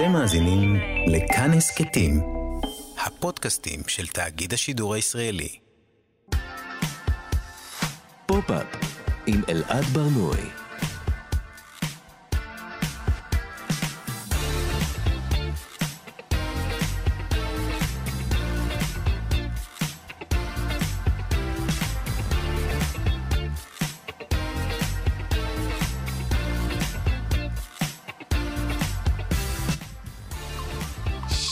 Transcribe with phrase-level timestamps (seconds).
[0.00, 0.76] אתם מאזינים
[1.06, 2.20] לכאן הסכתים,
[3.06, 5.58] הפודקאסטים של תאגיד השידור הישראלי.
[8.26, 8.66] פופ-אפ
[9.26, 10.59] עם אלעד ברנועי.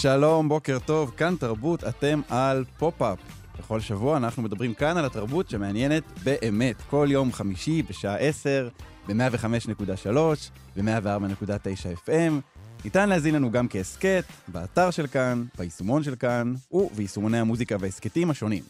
[0.09, 3.19] שלום, בוקר טוב, כאן תרבות, אתם על פופ-אפ.
[3.59, 6.77] בכל שבוע אנחנו מדברים כאן על התרבות שמעניינת באמת.
[6.91, 8.69] כל יום חמישי בשעה 10,
[9.09, 10.17] ב-105.3,
[10.77, 12.33] ב-104.9 FM.
[12.85, 18.63] ניתן להאזין לנו גם כהסכת, באתר של כאן, ביישומון של כאן, וביישומוני המוזיקה וההסכתים השונים.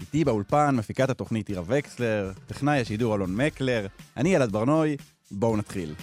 [0.00, 4.96] איתי באולפן מפיקת התוכנית עירה וקסלר, טכנאי השידור אלון מקלר, אני אלעד ברנועי,
[5.30, 5.94] בואו נתחיל.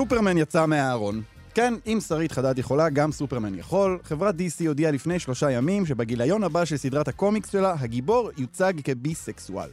[0.00, 1.22] סופרמן יצא מהארון.
[1.54, 3.98] כן, אם שרית חדד יכולה, גם סופרמן יכול.
[4.04, 9.68] חברת DC הודיעה לפני שלושה ימים שבגיליון הבא של סדרת הקומיקס שלה, הגיבור יוצג כביסקסואל.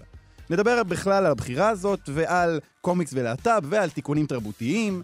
[0.50, 5.04] נדבר בכלל על הבחירה הזאת, ועל קומיקס ולהט"ב, ועל תיקונים תרבותיים.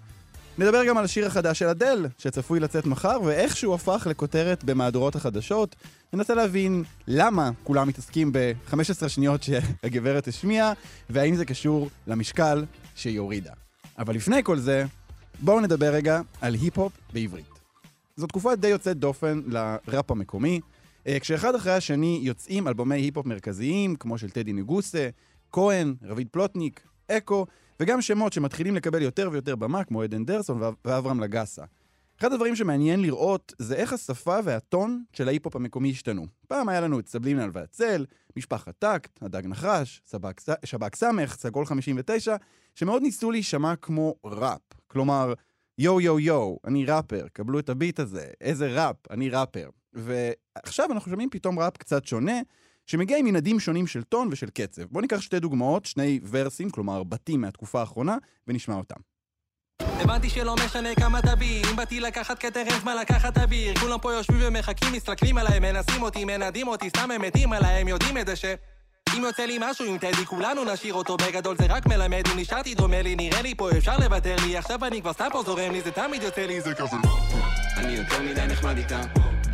[0.57, 5.15] נדבר גם על השיר החדש של אדל, שצפוי לצאת מחר, ואיך שהוא הפך לכותרת במהדורות
[5.15, 5.75] החדשות.
[6.13, 10.73] ננסה להבין למה כולם מתעסקים ב-15 שניות שהגברת השמיעה,
[11.09, 13.51] והאם זה קשור למשקל שהיא הורידה.
[13.99, 14.85] אבל לפני כל זה,
[15.41, 17.45] בואו נדבר רגע על היפ-הופ בעברית.
[18.15, 20.61] זו תקופה די יוצאת דופן לראפ המקומי,
[21.07, 25.09] אה, כשאחד אחרי השני יוצאים אלבומי היפ-הופ מרכזיים, כמו של טדי נגוסה,
[25.51, 27.45] כהן, רביד פלוטניק, אקו,
[27.79, 31.63] וגם שמות שמתחילים לקבל יותר ויותר במה, כמו עדן דרסו ואברהם לגסה.
[32.19, 36.25] אחד הדברים שמעניין לראות זה איך השפה והטון של ההיפ-הופ המקומי השתנו.
[36.47, 38.05] פעם היה לנו את סאבלימינל והצל,
[38.37, 40.01] משפחת תאקט, הדג נחש,
[40.63, 42.35] שב"ק סמך, סגול 59,
[42.75, 44.61] שמאוד ניסו להישמע כמו ראפ.
[44.93, 45.33] כלומר,
[45.77, 49.69] יו יו יו, אני ראפר, קבלו את הביט הזה, איזה ראפ, אני ראפר.
[49.93, 52.41] ועכשיו אנחנו שומעים פתאום ראפ קצת שונה,
[52.87, 54.83] שמגיע עם מנעדים שונים של טון ושל קצב.
[54.83, 58.17] בואו ניקח שתי דוגמאות, שני ורסים, כלומר בתים מהתקופה האחרונה,
[58.47, 58.99] ונשמע אותם.
[59.81, 64.13] הבנתי שלא משנה כמה תביא אם באתי לקחת כתר אין זמן לקחת אוויר כולם פה
[64.13, 68.27] יושבים ומחכים, מסתכלים עליי, מנסים אותי, מנדים אותי, סתם הם מתים עליי, הם יודעים את
[68.27, 68.45] זה ש...
[69.17, 72.75] אם יוצא לי משהו עם טדי, כולנו נשאיר אותו בגדול, זה רק מלמד, אם נשארתי
[72.75, 75.81] דומה לי, נראה לי פה אפשר לוותר לי, עכשיו אני כבר סתם פה זורם לי,
[75.81, 76.95] זה תמיד יוצא לי, זה כזה.
[77.77, 79.01] אני יותר מדי נחמד איתה.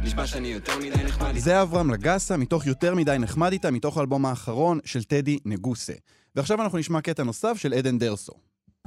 [0.04, 1.40] נשבע שאני יותר מדי נחמד איתה.
[1.40, 5.94] זה אברהם לגסה, מתוך יותר מדי נחמד איתה, מתוך האלבום האחרון של טדי נגוסה.
[6.36, 8.34] ועכשיו אנחנו נשמע קטע נוסף של עדן דרסו.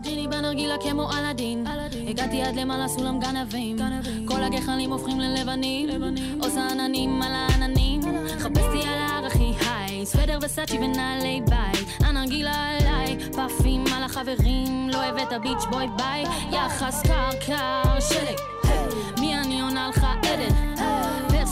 [0.00, 1.66] ג'יני בנרגילה כמו אלאדין
[2.08, 3.76] הגעתי עד למעלה סולם גנבים
[4.28, 5.88] כל הגחלים הופכים ללבנים
[6.42, 8.01] עושה עננים על העננים
[10.02, 16.24] היי סוודר וסאצ'י ונעלי בית הנרגילה עליי פאפים על החברים לא הבאת ביץ' בוי ביי.
[16.52, 17.02] יחס
[17.46, 18.38] קר שלג
[19.20, 20.91] מי אני עונה לך עדן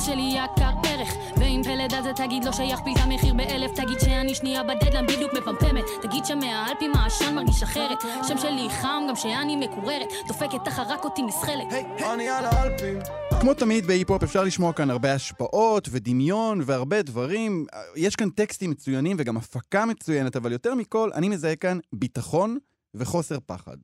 [0.05, 4.35] שלי יקר ערך ואם פלד על זה תגיד לא שייך פיתה מחיר באלף תגיד שאני
[4.35, 10.09] שנייה בדדלן בדיוק מפמפמת תגיד שמהאלפים העשן מרגיש אחרת שם שלי חם גם שאני מקוררת
[10.29, 11.67] דופקת תחת רק אותי נסחלת
[12.13, 12.99] אני על האלפים
[13.41, 17.67] כמו תמיד בהיפ-הופ אפשר לשמוע כאן הרבה השפעות ודמיון והרבה דברים.
[17.97, 22.59] יש כאן טקסטים מצוינים וגם הפקה מצוינת, אבל יותר מכל, אני מזהה כאן ביטחון
[22.95, 23.77] וחוסר פחד.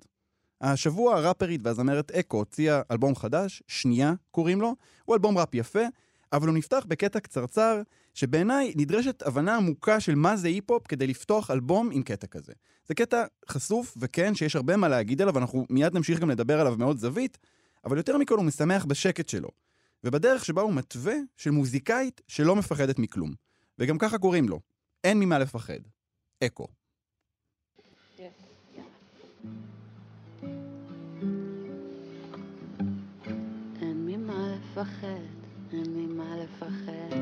[0.60, 4.74] השבוע הראפרית והזמרת אקו הוציאה אלבום חדש, שנייה קוראים לו.
[5.04, 5.84] הוא אלבום ראפ יפה,
[6.32, 7.82] אבל הוא נפתח בקטע קצרצר,
[8.14, 12.52] שבעיניי נדרשת הבנה עמוקה של מה זה היפ-הופ כדי לפתוח אלבום עם קטע כזה.
[12.86, 16.76] זה קטע חשוף, וכן, שיש הרבה מה להגיד עליו, אנחנו מיד נמשיך גם לדבר עליו
[16.78, 17.38] מעוד זווית,
[17.84, 19.48] אבל יותר מכל הוא משמח בשקט שלו.
[20.04, 23.32] ובדרך שבה הוא מתווה של מוזיקאית שלא מפחדת מכלום.
[23.78, 24.60] וגם ככה קוראים לו,
[25.04, 25.80] אין ממה לפחד.
[26.44, 26.66] אקו.
[34.76, 35.35] לפחד,
[35.72, 37.16] אין ממה לפחד,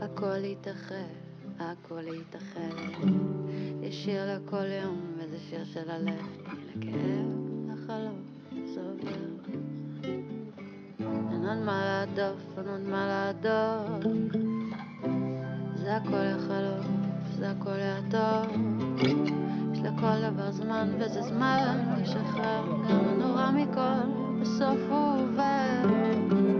[0.00, 0.94] הכל יתאחד,
[1.58, 2.76] הכל יתאחד.
[3.82, 7.28] יש שיר לכל יום, וזה שיר של הלב, לכאב,
[7.68, 8.22] לחלום,
[8.74, 9.50] זה עובר.
[11.32, 14.12] אין עוד מה להדוף, אין עוד מה להדוף,
[15.74, 16.86] זה הכל יחלוף,
[17.38, 18.52] זה הכל יעטוף.
[19.72, 26.59] יש לכל דבר זמן, וזה זמן לשחרר, גם הנורא מכל, בסוף הוא עובר.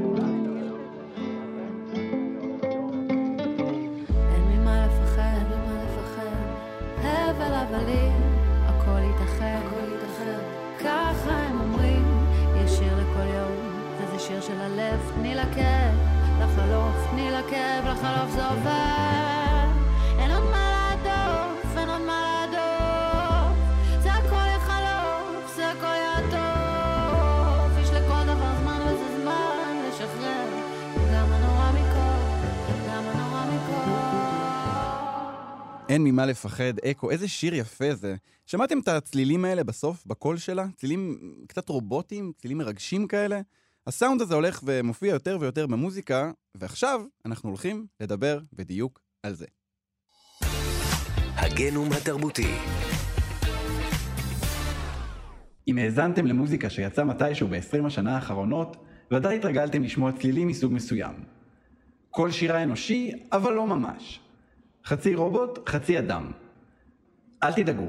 [7.80, 8.12] הבלים,
[8.66, 9.70] הכל יתאחד.
[10.80, 13.56] ככה הם אומרים, יש שיר לכל יום,
[13.98, 15.12] וזה שיר של הלב.
[15.14, 15.94] תני לכאב,
[16.40, 19.39] לחלוף, תני לכאב, לחלוף זה עובר.
[35.90, 38.16] אין ממה לפחד, אקו, איזה שיר יפה זה.
[38.46, 40.66] שמעתם את הצלילים האלה בסוף, בקול שלה?
[40.76, 43.40] צלילים קצת רובוטיים, צלילים מרגשים כאלה?
[43.86, 49.46] הסאונד הזה הולך ומופיע יותר ויותר במוזיקה, ועכשיו אנחנו הולכים לדבר בדיוק על זה.
[51.36, 52.54] הגנום התרבותי.
[55.68, 58.76] אם האזנתם למוזיקה שיצאה מתישהו ב-20 השנה האחרונות,
[59.12, 61.14] ודאי התרגלתם לשמוע צלילים מסוג מסוים.
[62.10, 64.20] קול שירה אנושי, אבל לא ממש.
[64.86, 66.30] חצי רובוט, חצי אדם.
[67.42, 67.86] אל תדאגו,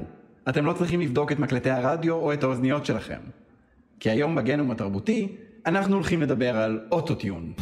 [0.48, 3.20] אתם לא צריכים לבדוק את מקלטי הרדיו או את האוזניות שלכם.
[4.00, 5.36] כי היום בגנום התרבותי,
[5.66, 7.52] אנחנו הולכים לדבר על אוטוטיון.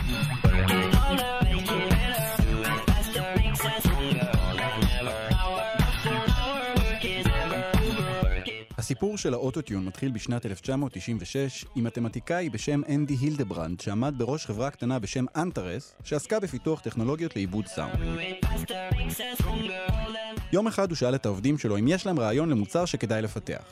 [8.90, 14.98] הסיפור של האוטוטיון מתחיל בשנת 1996 עם מתמטיקאי בשם אנדי הילדברנד שעמד בראש חברה קטנה
[14.98, 17.94] בשם אנטרס שעסקה בפיתוח טכנולוגיות לעיבוד סאונד.
[20.52, 23.62] יום אחד הוא שאל את העובדים שלו אם יש להם רעיון למוצר שכדאי לפתח.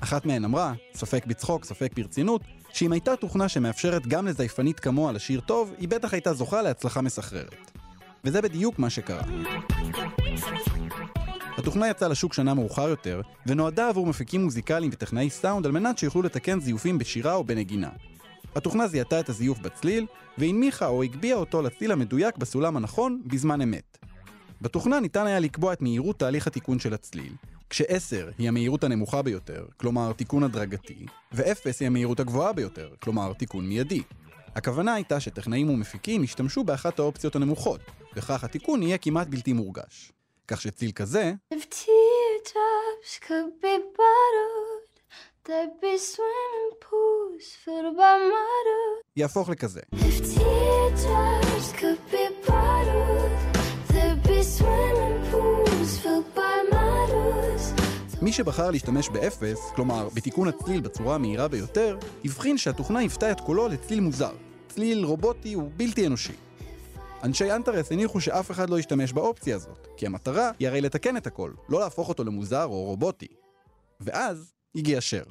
[0.00, 2.42] אחת מהן אמרה, ספק בצחוק, ספק ברצינות,
[2.72, 7.70] שאם הייתה תוכנה שמאפשרת גם לזייפנית כמוה לשיר טוב, היא בטח הייתה זוכה להצלחה מסחררת.
[8.24, 9.22] וזה בדיוק מה שקרה.
[11.58, 16.22] התוכנה יצאה לשוק שנה מאוחר יותר, ונועדה עבור מפיקים מוזיקליים וטכנאי סאונד על מנת שיוכלו
[16.22, 17.90] לתקן זיופים בשירה או בנגינה.
[18.56, 20.06] התוכנה זיהתה את הזיוף בצליל,
[20.38, 23.98] והנמיכה או הגביה אותו לצליל המדויק בסולם הנכון בזמן אמת.
[24.60, 27.32] בתוכנה ניתן היה לקבוע את מהירות תהליך התיקון של הצליל,
[27.70, 31.44] כש-10 היא המהירות הנמוכה ביותר, כלומר תיקון הדרגתי, ו-0
[31.80, 34.02] היא המהירות הגבוהה ביותר, כלומר תיקון מיידי.
[34.54, 37.80] הכוונה הייתה שטכנאים ומפיקים ישתמשו באחת האופציות הנמוכות,
[38.16, 40.12] וכך התיקון יהיה כמעט בלתי מורגש.
[40.52, 41.32] כך שצליל כזה.
[49.16, 49.80] יהפוך לכזה.
[58.22, 63.68] מי שבחר להשתמש באפס, כלומר בתיקון הצליל בצורה המהירה ביותר, הבחין שהתוכנה היוותה את קולו
[63.68, 64.32] לצליל מוזר.
[64.68, 66.32] צליל רובוטי ובלתי אנושי.
[67.22, 71.26] אנשי אנטרס הניחו שאף אחד לא ישתמש באופציה הזאת, כי המטרה היא הרי לתקן את
[71.26, 73.28] הכל, לא להפוך אותו למוזר או רובוטי.
[74.00, 75.24] ואז הגיע שר.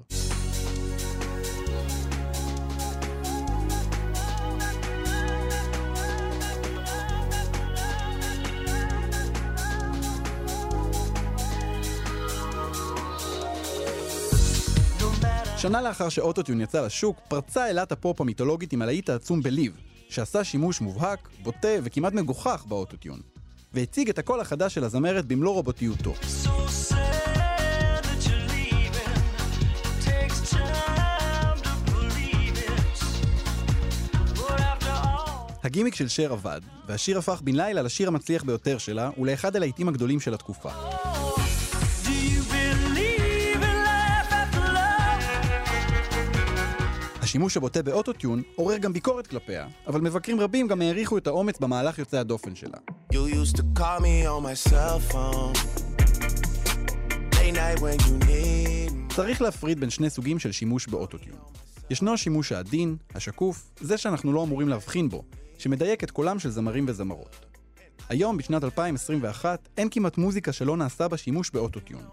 [15.61, 19.77] שנה לאחר שאוטוטיון יצא לשוק, פרצה אלת הפופ המיתולוגית עם הלהיט העצום בליב,
[20.09, 23.19] שעשה שימוש מובהק, בוטה וכמעט מגוחך באוטוטיון,
[23.73, 26.13] והציג את הקול החדש של הזמרת במלוא רובוטיותו.
[35.63, 40.19] הגימיק של שר עבד, והשיר הפך בן לילה לשיר המצליח ביותר שלה, ולאחד הלהיטים הגדולים
[40.19, 40.71] של התקופה.
[47.31, 51.99] השימוש הבוטה באוטוטיון עורר גם ביקורת כלפיה, אבל מבקרים רבים גם העריכו את האומץ במהלך
[51.99, 52.77] יוצא הדופן שלה.
[59.15, 61.38] צריך להפריד בין שני סוגים של שימוש באוטוטיון.
[61.89, 65.23] ישנו השימוש העדין, השקוף, זה שאנחנו לא אמורים להבחין בו,
[65.57, 67.35] שמדייק את קולם של זמרים וזמרות.
[68.09, 72.03] היום, בשנת 2021, אין כמעט מוזיקה שלא נעשה בה שימוש באוטוטיון.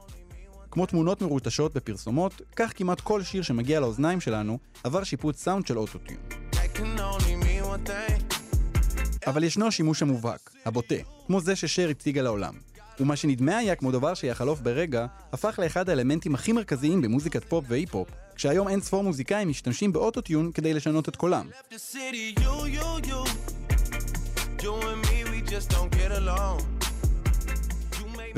[0.70, 5.78] כמו תמונות מרוטשות בפרסומות, כך כמעט כל שיר שמגיע לאוזניים שלנו עבר שיפוט סאונד של
[5.78, 6.20] אוטוטיון.
[9.26, 10.94] אבל ישנו השימוש המובהק, הבוטה,
[11.26, 12.54] כמו זה ששר הציגה לעולם.
[13.00, 18.08] ומה שנדמה היה כמו דבר שיחלוף ברגע, הפך לאחד האלמנטים הכי מרכזיים במוזיקת פופ והיפ-הופ,
[18.34, 21.48] כשהיום אין ספור מוזיקאים משתמשים באוטוטיון כדי לשנות את קולם.
[21.70, 23.58] City, you, you, you.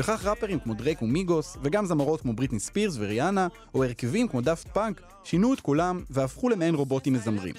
[0.01, 4.69] וכך ראפרים כמו דרייק ומיגוס, וגם זמרות כמו בריטני ספירס וריאנה, או הרכבים כמו דאפט
[4.69, 7.55] פאנק, שינו את קולם והפכו למעין רובוטים מזמרים.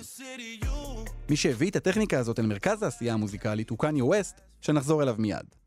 [1.30, 5.61] מי שהביא את הטכניקה הזאת אל מרכז העשייה המוזיקלית הוא קניה ווסט, שנחזור אליו מיד.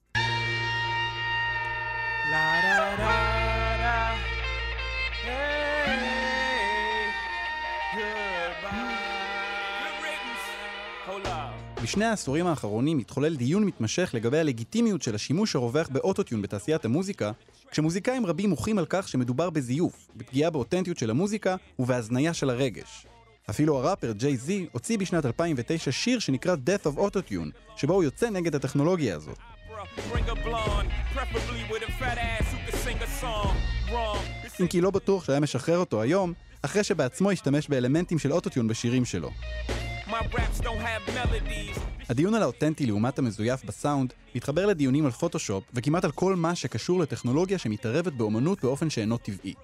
[11.84, 17.32] בשני העשורים האחרונים התחולל דיון מתמשך לגבי הלגיטימיות של השימוש הרווח באוטוטיון בתעשיית המוזיקה,
[17.70, 23.06] כשמוזיקאים רבים מוחים על כך שמדובר בזיוף, בפגיעה באותנטיות של המוזיקה ובהזניה של הרגש.
[23.50, 28.30] אפילו הראפר ג'יי זי הוציא בשנת 2009 שיר שנקרא Death of Autotune, שבו הוא יוצא
[28.30, 29.38] נגד הטכנולוגיה הזאת.
[34.60, 39.04] אם כי לא בטוח שהיה משחרר אותו היום, אחרי שבעצמו השתמש באלמנטים של אוטוטיון בשירים
[39.04, 39.30] שלו.
[42.08, 47.00] הדיון על האותנטי לעומת המזויף בסאונד מתחבר לדיונים על פוטושופ וכמעט על כל מה שקשור
[47.00, 49.54] לטכנולוגיה שמתערבת באומנות באופן שאינו טבעי.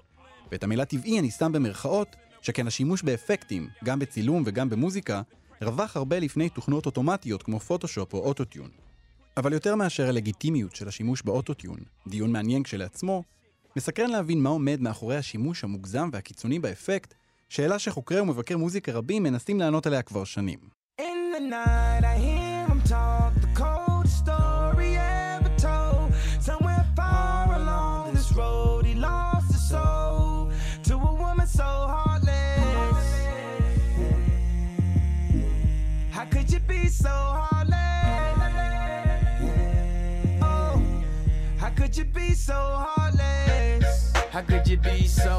[0.51, 5.21] ואת המילה טבעי אני שם במרכאות, שכן השימוש באפקטים, גם בצילום וגם במוזיקה,
[5.61, 8.69] רווח הרבה לפני תוכנות אוטומטיות כמו פוטושופ או אוטוטיון.
[9.37, 13.23] אבל יותר מאשר הלגיטימיות של השימוש באוטוטיון, דיון מעניין כשלעצמו,
[13.75, 17.13] מסקרן להבין מה עומד מאחורי השימוש המוגזם והקיצוני באפקט,
[17.51, 20.59] שאלה שחוקרי ומבקר מוזיקה רבים מנסים לענות עליה כבר שנים.
[21.49, 26.07] Night, I hear him talk the coldest story ever told.
[26.49, 30.51] Somewhere far along this road, he lost his soul
[30.87, 33.07] to a woman so heartless.
[36.15, 38.39] How could you be so heartless?
[40.51, 40.75] Oh,
[41.61, 44.13] how could you be so heartless?
[44.35, 45.33] How could you be so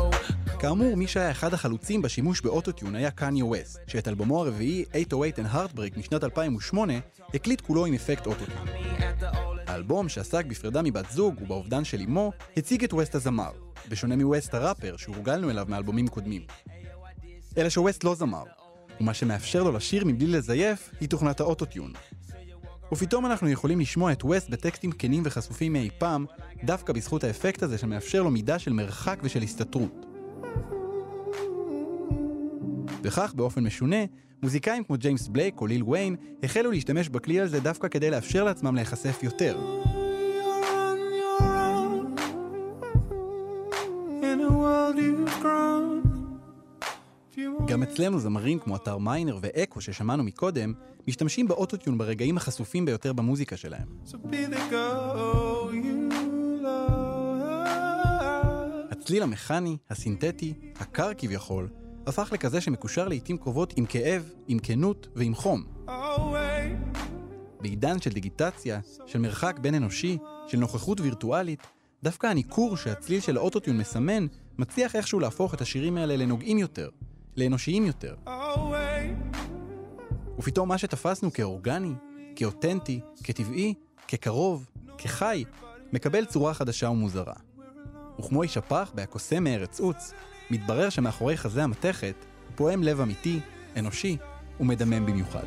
[0.62, 5.54] כאמור, מי שהיה אחד החלוצים בשימוש באוטוטיון היה קניה ווסט, שאת אלבומו הרביעי, 808 and
[5.54, 6.92] Heartbreak משנת 2008,
[7.35, 8.66] הקליט כולו עם אפקט אוטוטיון.
[9.66, 13.50] האלבום, שעסק בפרידה מבת זוג ובאובדן של אמו, הציג את ווסט הזמר,
[13.88, 16.42] בשונה מווסט הראפר שהורגלנו אליו מאלבומים קודמים.
[17.59, 18.45] אלא שווסט לא זמר,
[19.00, 21.92] ומה שמאפשר לו לשיר מבלי לזייף היא תוכנת האוטוטיון.
[22.92, 26.26] ופתאום אנחנו יכולים לשמוע את ווסט בטקסטים כנים וחשופים מאי פעם,
[26.64, 30.12] דווקא בזכות האפקט הזה שמאפשר לו מידה של מרחק ושל הסתתרות.
[33.02, 34.04] וכך, באופן משונה,
[34.42, 38.75] מוזיקאים כמו ג'יימס בלייק או ליל ויין החלו להשתמש בכלי הזה דווקא כדי לאפשר לעצמם
[38.75, 39.58] להיחשף יותר.
[47.66, 50.72] גם אצלנו זמרים כמו אתר מיינר ואקו ששמענו מקודם,
[51.08, 53.87] משתמשים באוטוטיון ברגעים החשופים ביותר במוזיקה שלהם.
[54.06, 54.16] So
[59.02, 61.68] הצליל המכני, הסינתטי, הקר כביכול,
[62.06, 65.64] הפך לכזה שמקושר לעיתים קרובות עם כאב, עם כנות ועם חום.
[67.61, 70.18] בעידן של דיגיטציה, של מרחק בין אנושי,
[70.49, 71.66] של נוכחות וירטואלית,
[72.02, 74.26] דווקא הניכור שהצליל של האוטוטיון מסמן,
[74.59, 76.88] מצליח איכשהו להפוך את השירים האלה לנוגעים יותר,
[77.37, 78.14] לאנושיים יותר.
[80.38, 81.92] ופתאום מה שתפסנו כאורגני,
[82.37, 83.75] כאותנטי, כטבעי,
[84.09, 85.44] כקרוב, כחי,
[85.92, 87.35] מקבל צורה חדשה ומוזרה.
[88.19, 90.12] וכמו איש הפח בהקוסם מארץ עוץ,
[90.50, 92.14] מתברר שמאחורי חזה המתכת
[92.54, 93.40] פועם לב אמיתי,
[93.76, 94.16] אנושי
[94.61, 95.47] ומדמם במיוחד.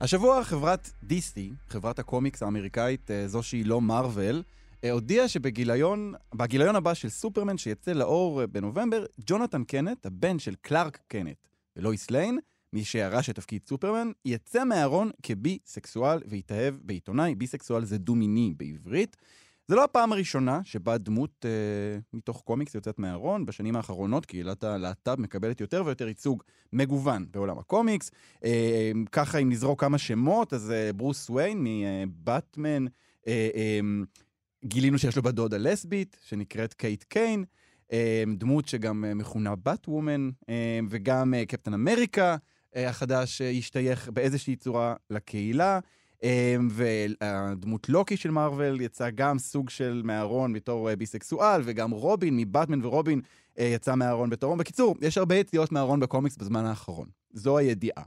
[0.00, 4.42] השבוע חברת DC, חברת הקומיקס האמריקאית, אה, זו שהיא לא מארוול,
[4.84, 10.54] אה, הודיעה שבגיליון בגיליון הבא של סופרמן שיצא לאור אה, בנובמבר, ג'ונתן קנט, הבן של
[10.54, 11.36] קלארק קנט
[11.76, 12.38] ולואיס ליין,
[12.72, 17.34] מי שירש את תפקיד סופרמן, יצא מהארון כבי-סקסואל ויתאהב בעיתונאי.
[17.34, 19.16] בי-סקסואל זה דו-מיני בעברית.
[19.68, 23.46] זה לא הפעם הראשונה שבה דמות אה, מתוך קומיקס יוצאת מהארון.
[23.46, 28.10] בשנים האחרונות קהילת הלהט"ב מקבלת יותר ויותר ייצוג מגוון בעולם הקומיקס.
[28.44, 31.66] אה, ככה אם נזרוק כמה שמות, אז אה, ברוס וויין
[32.06, 32.86] מבטמן,
[33.26, 33.80] אה, אה,
[34.64, 37.44] גילינו שיש לו בת דודה לסבית, שנקראת קייט קיין,
[37.92, 42.36] אה, דמות שגם אה, מכונה בת וומן, אה, וגם אה, קפטן אמריקה
[42.76, 45.78] אה, החדש השתייך באיזושהי צורה לקהילה.
[46.22, 52.84] אמ, והדמות לוקי של מארוול יצא גם סוג של מהארון בתור ביסקסואל, וגם רובין מבטמן
[52.84, 53.20] ורובין
[53.58, 54.56] יצא מהארון בתור...
[54.56, 57.08] בקיצור, יש הרבה יציאות מהארון בקומיקס בזמן האחרון.
[57.32, 58.02] זו הידיעה.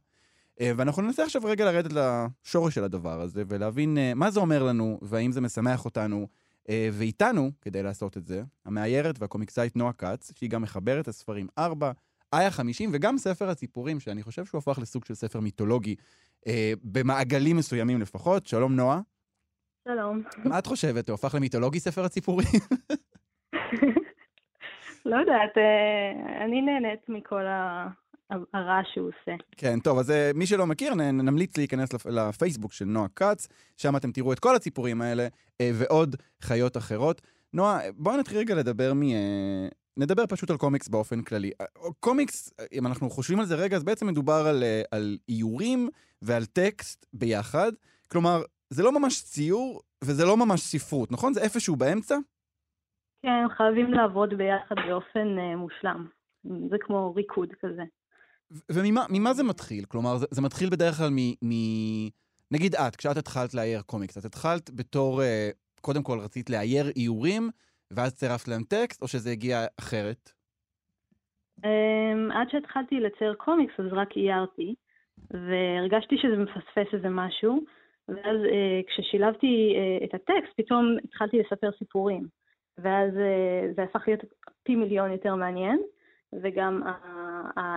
[0.59, 5.31] ואנחנו ננסה עכשיו רגע לרדת לשורש של הדבר הזה, ולהבין מה זה אומר לנו, והאם
[5.31, 6.27] זה משמח אותנו.
[6.69, 11.91] אה, ואיתנו, כדי לעשות את זה, המאיירת והקומיקסאית נועה כץ, שהיא גם מחברת הספרים 4,
[12.33, 15.95] איה 50, וגם ספר הציפורים, שאני חושב שהוא הפך לסוג של ספר מיתולוגי,
[16.47, 18.47] אה, במעגלים מסוימים לפחות.
[18.47, 18.99] שלום נועה.
[19.87, 20.23] שלום.
[20.45, 21.09] מה את חושבת?
[21.09, 22.47] הוא הפך למיתולוגי ספר הציפורים?
[25.05, 27.87] לא יודעת, אה, אני נהנית מכל ה-
[28.53, 29.35] הרעש שהוא עושה.
[29.57, 33.47] כן, טוב, אז אה, מי שלא מכיר, נמליץ להיכנס לפ- לפייסבוק של נועה כץ,
[33.77, 35.27] שם אתם תראו את כל הציפורים האלה
[35.61, 37.21] אה, ועוד חיות אחרות.
[37.53, 39.03] נועה, בואי נתחיל רגע לדבר מ...
[39.03, 41.51] אה, נדבר פשוט על קומיקס באופן כללי.
[41.99, 45.89] קומיקס, אם אנחנו חושבים על זה רגע, אז בעצם מדובר על, על איורים
[46.21, 47.71] ועל טקסט ביחד.
[48.07, 51.33] כלומר, זה לא ממש ציור וזה לא ממש ספרות, נכון?
[51.33, 52.15] זה איפשהו באמצע?
[53.21, 56.07] כן, חייבים לעבוד ביחד באופן אה, מושלם.
[56.43, 57.83] זה כמו ריקוד כזה.
[58.71, 59.85] וממה ממה זה מתחיל?
[59.85, 61.51] כלומר, זה, זה מתחיל בדרך כלל מ, מ...
[62.51, 65.49] נגיד את, כשאת התחלת לאייר קומיקס, את התחלת בתור, אה,
[65.81, 67.49] קודם כל רצית לאייר איורים,
[67.91, 70.31] ואז צירפת להם טקסט, או שזה הגיע אחרת?
[71.65, 74.75] אמ, עד שהתחלתי לצייר קומיקס אז רק איירתי,
[75.31, 77.59] והרגשתי שזה מפספס איזה משהו,
[78.07, 82.27] ואז אה, כששילבתי אה, את הטקסט, פתאום התחלתי לספר סיפורים.
[82.77, 83.11] ואז
[83.75, 84.19] זה הפך להיות
[84.63, 85.79] פי מיליון יותר מעניין,
[86.43, 86.81] וגם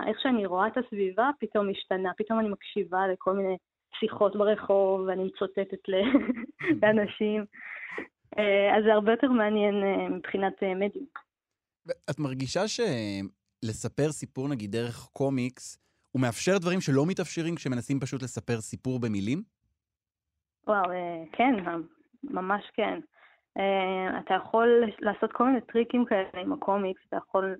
[0.07, 3.57] איך שאני רואה את הסביבה פתאום השתנה, פתאום אני מקשיבה לכל מיני
[3.99, 5.87] שיחות ברחוב, ואני מצוטטת
[6.81, 7.45] לאנשים.
[8.37, 11.05] אה, אז זה הרבה יותר מעניין אה, מבחינת אה, מדיום.
[12.09, 15.79] את מרגישה שלספר סיפור, נגיד, דרך קומיקס,
[16.11, 19.43] הוא מאפשר דברים שלא מתאפשרים כשמנסים פשוט לספר סיפור במילים?
[20.67, 21.53] וואו, אה, כן,
[22.23, 22.99] ממש כן.
[23.57, 27.55] אה, אתה יכול לעשות כל מיני טריקים כאלה עם הקומיקס, אתה יכול,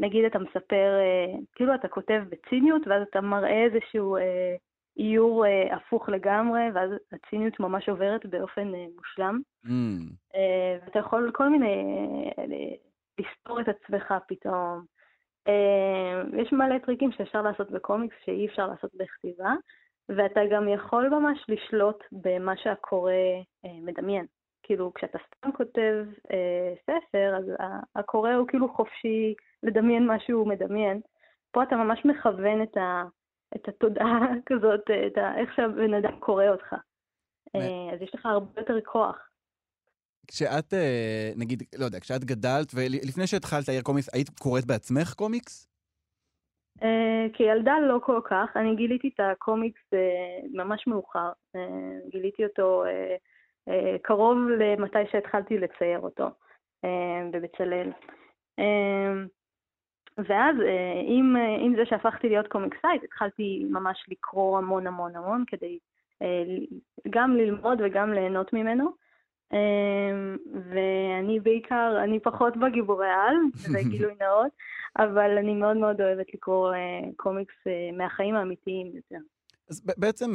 [0.00, 4.54] נגיד אתה מספר, אה, כאילו אתה כותב בציניות, ואז אתה מראה איזשהו אה,
[4.98, 9.40] איור אה, הפוך לגמרי, ואז הציניות ממש עוברת באופן מושלם.
[9.66, 10.38] Mm.
[10.84, 11.84] ואתה יכול כל מיני,
[13.18, 14.84] לסתור את עצמך פתאום.
[16.36, 19.52] יש מלא טריקים שאפשר לעשות בקומיקס שאי אפשר לעשות בכתיבה,
[20.08, 23.12] ואתה גם יכול ממש לשלוט במה שהקורא
[23.64, 24.26] מדמיין.
[24.62, 26.04] כאילו, כשאתה סתם כותב
[26.82, 27.44] ספר, אז
[27.96, 31.00] הקורא הוא כאילו חופשי לדמיין מה שהוא מדמיין.
[31.52, 33.02] פה אתה ממש מכוון את, ה,
[33.56, 36.74] את התודעה כזאת, את ה, איך שהבן אדם קורא אותך.
[37.56, 39.16] אה, אז יש לך הרבה יותר כוח.
[40.26, 45.66] כשאת, אה, נגיד, לא יודע, כשאת גדלת, ולפני שהתחלת להעיר קומיקס, היית קוראת בעצמך קומיקס?
[46.82, 49.82] אה, כילדה לא כל כך, אני גיליתי את הקומיקס
[50.52, 51.32] ממש מאוחר.
[52.08, 52.84] גיליתי אותו
[54.02, 56.28] קרוב למתי שהתחלתי לצייר אותו
[57.32, 57.90] בבצלאל.
[60.18, 65.44] ואז אה, עם, אה, עם זה שהפכתי להיות קומיקסאית, התחלתי ממש לקרוא המון המון המון
[65.46, 65.78] כדי
[66.22, 66.44] אה,
[67.10, 68.90] גם ללמוד וגם ליהנות ממנו.
[69.52, 70.36] אה,
[70.70, 74.52] ואני בעיקר, אני פחות בגיבורי על, זה גילוי נאות,
[74.98, 76.74] אבל אני מאוד מאוד אוהבת לקרוא
[77.16, 77.54] קומיקס
[77.96, 79.18] מהחיים האמיתיים יותר.
[79.70, 80.30] אז בעצם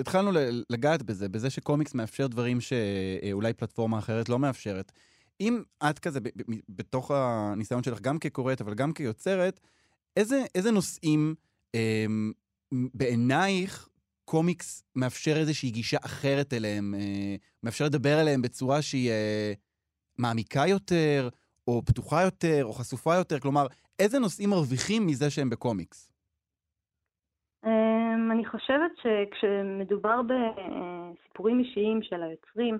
[0.00, 0.30] התחלנו
[0.70, 4.92] לגעת בזה, בזה שקומיקס מאפשר דברים שאולי פלטפורמה אחרת לא מאפשרת.
[5.40, 6.20] אם את כזה,
[6.68, 9.60] בתוך הניסיון שלך, גם כקוראת, אבל גם כיוצרת,
[10.16, 11.34] איזה, איזה נושאים
[11.74, 12.06] אה,
[12.94, 13.88] בעינייך
[14.24, 19.52] קומיקס מאפשר איזושהי גישה אחרת אליהם, אה, מאפשר לדבר עליהם בצורה שהיא אה,
[20.18, 21.28] מעמיקה יותר,
[21.68, 23.38] או פתוחה יותר, או חשופה יותר?
[23.38, 23.66] כלומר,
[23.98, 26.12] איזה נושאים מרוויחים מזה שהם בקומיקס?
[27.64, 32.78] אמ, אני חושבת שכשמדובר בסיפורים אישיים של היוצרים,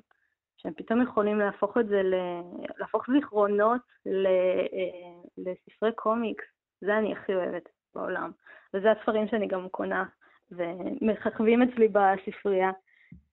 [0.62, 2.42] שהם פתאום יכולים להפוך את זה, ל-
[2.78, 6.44] להפוך זיכרונות ל- אה, לספרי קומיקס,
[6.80, 8.30] זה אני הכי אוהבת בעולם.
[8.74, 10.04] וזה הספרים שאני גם קונה
[10.50, 12.70] ומככבים אצלי בספרייה.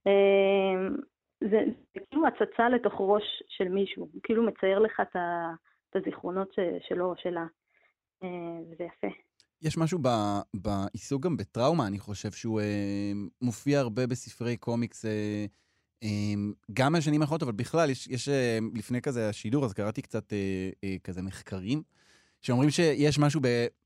[0.07, 0.95] אמ,
[1.41, 1.59] זה,
[1.93, 5.51] זה כאילו הצצה לתוך ראש של מישהו, הוא כאילו מצייר לך את ה-
[5.89, 7.45] את הזיכרונות ש- שלו או שלה,
[8.23, 8.27] אה,
[8.71, 9.07] וזה יפה.
[9.61, 9.99] יש משהו
[10.53, 13.11] בעיסוק גם בטראומה, אני חושב, שהוא אה,
[13.41, 15.45] מופיע הרבה בספרי קומיקס, אה, אה,
[16.73, 20.69] גם מהשנים האחרונות, אבל בכלל, יש, יש אה, לפני כזה השידור, אז קראתי קצת אה,
[20.83, 21.81] אה, כזה מחקרים,
[22.41, 23.41] שאומרים שיש משהו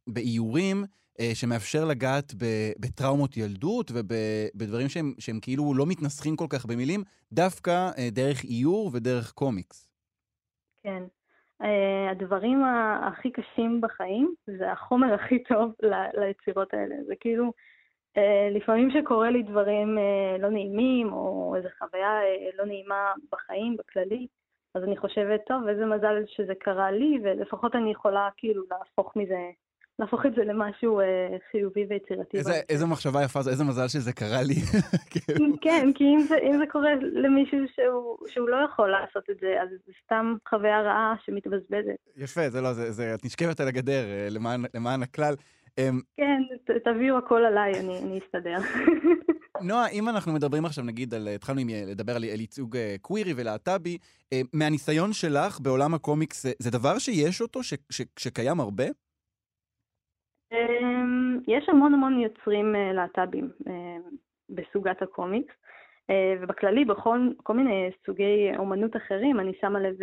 [0.07, 0.83] באיורים
[1.19, 2.33] אה, שמאפשר לגעת
[2.79, 9.31] בטראומות ילדות ובדברים שהם, שהם כאילו לא מתנסחים כל כך במילים, דווקא דרך איור ודרך
[9.31, 9.91] קומיקס.
[10.83, 11.03] כן.
[12.11, 12.63] הדברים
[13.03, 15.71] הכי קשים בחיים זה החומר הכי טוב
[16.13, 16.95] ליצירות האלה.
[17.07, 17.53] זה כאילו,
[18.51, 24.27] לפעמים שקורה לי דברים uh, לא נעימים, או איזו חוויה uh, לא נעימה בחיים, בכללי,
[24.75, 29.49] אז אני חושבת, טוב, איזה מזל שזה קרה לי, ולפחות אני יכולה כאילו להפוך מזה,
[29.99, 31.01] להפוך את זה למשהו
[31.51, 32.37] חיובי ויצירתי.
[32.37, 34.53] איזה, איזה מחשבה יפה זו, איזה מזל שזה קרה לי.
[35.11, 35.45] כאילו.
[35.61, 39.61] כן, כי אם זה, אם זה קורה למישהו שהוא, שהוא לא יכול לעשות את זה,
[39.61, 41.95] אז זה סתם חוויה רעה שמתבזבזת.
[42.17, 45.33] יפה, זה לא, זה, זה, את נשכבת על הגדר אה, למען, למען הכלל.
[45.77, 46.41] אמ, כן,
[46.83, 48.57] תביאו הכל עליי, אני, אני אסתדר.
[49.67, 52.95] נועה, אם אנחנו מדברים עכשיו, נגיד, על, התחלנו עם, אה, לדבר על, על ייצוג אה,
[53.01, 53.97] קווירי ולהט"בי,
[54.33, 58.83] אה, מהניסיון שלך בעולם הקומיקס, אה, זה דבר שיש אותו, ש, ש, שקיים הרבה?
[60.51, 63.49] אמ, יש המון המון יוצרים להט"בים
[64.49, 65.53] בסוגת הקומיקס,
[66.41, 69.95] ובכללי בכל כל מיני סוגי אומנות אחרים, אני שמה לב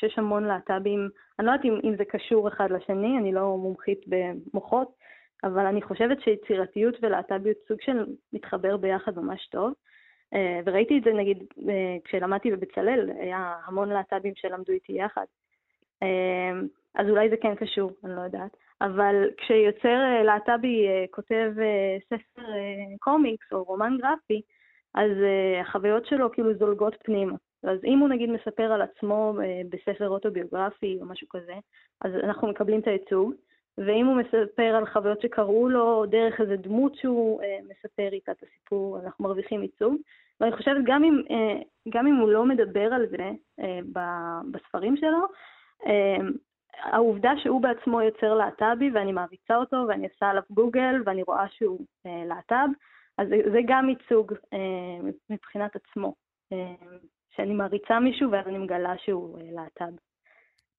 [0.00, 4.00] שיש המון להט"בים, אני לא יודעת אם, אם זה קשור אחד לשני, אני לא מומחית
[4.06, 4.88] במוחות,
[5.44, 9.72] אבל אני חושבת שיצירתיות ולהט"ביות סוג של מתחבר ביחד ממש טוב.
[10.34, 15.24] אה, וראיתי את זה נגיד אה, כשלמדתי בבצלאל, היה המון להט"בים שלמדו איתי יחד.
[16.02, 16.60] אה,
[16.94, 18.56] אז אולי זה כן קשור, אני לא יודעת.
[18.80, 21.52] אבל כשיוצר להט"בי כותב
[22.08, 22.42] ספר
[23.00, 24.42] קומיקס או רומן גרפי,
[24.94, 25.10] אז
[25.60, 27.32] החוויות שלו כאילו זולגות פנימה.
[27.62, 31.54] אז אם הוא נגיד מספר על עצמו אה, בספר אוטוביוגרפי או משהו כזה,
[32.00, 33.32] אז אנחנו מקבלים את הייצוג,
[33.78, 38.42] ואם הוא מספר על חוויות שקרו לו, דרך איזה דמות שהוא אה, מספר איתה את
[38.42, 39.96] הסיפור, אנחנו מרוויחים ייצוג.
[40.40, 43.30] ואני חושבת, גם אם, אה, גם אם הוא לא מדבר על זה
[44.50, 45.26] בספרים שלו,
[46.82, 51.80] העובדה שהוא בעצמו יוצר להט"בי, ואני מעריצה אותו, ואני עושה עליו גוגל, ואני רואה שהוא
[52.04, 52.68] להט"ב,
[53.18, 54.32] אז זה, גם ייצוג
[55.30, 56.14] מבחינת עצמו.
[57.36, 59.96] שאני מעריצה מישהו ואז אני מגלה שהוא אה, להט"ב.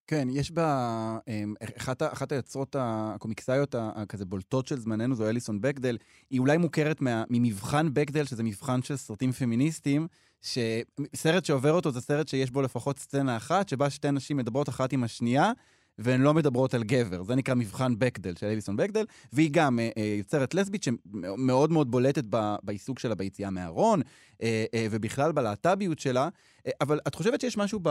[0.07, 1.17] כן, יש בה...
[1.27, 5.97] אמ, אחת, אחת היוצרות הקומיקסאיות הכזה בולטות של זמננו זו אליסון בקדל.
[6.29, 10.07] היא אולי מוכרת מה, ממבחן בקדל, שזה מבחן של סרטים פמיניסטיים,
[10.41, 14.93] שסרט שעובר אותו זה סרט שיש בו לפחות סצנה אחת, שבה שתי נשים מדברות אחת
[14.93, 15.51] עם השנייה,
[15.99, 17.23] והן לא מדברות על גבר.
[17.23, 21.91] זה נקרא מבחן בקדל של אליסון בקדל, והיא גם אה, אה, יוצרת לסבית שמאוד מאוד
[21.91, 23.99] בולטת ב, בעיסוק שלה ביציאה מהארון,
[24.43, 26.29] אה, אה, ובכלל בלהט"ביות שלה.
[26.67, 27.89] אה, אבל את חושבת שיש משהו ב...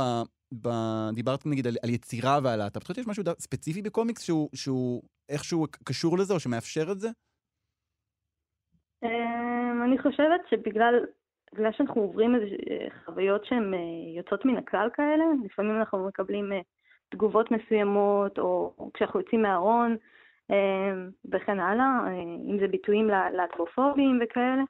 [0.62, 0.68] ב...
[1.14, 5.02] דיברת נגיד על, על יצירה ועל להט"ב, את חושבת שיש משהו ספציפי בקומיקס שהוא, שהוא
[5.28, 7.08] איכשהו קשור לזה או שמאפשר את זה?
[9.04, 10.94] אמ, אני חושבת שבגלל
[11.54, 13.78] בגלל שאנחנו עוברים איזה אה, חוויות שהן אה,
[14.16, 16.60] יוצאות מן הכלל כאלה, לפעמים אנחנו מקבלים אה,
[17.08, 19.96] תגובות מסוימות, או, כשאנחנו יוצאים מהארון,
[20.50, 24.62] אמ, וכן הלאה, אה, אם זה ביטויים לה- להטרופובים וכאלה,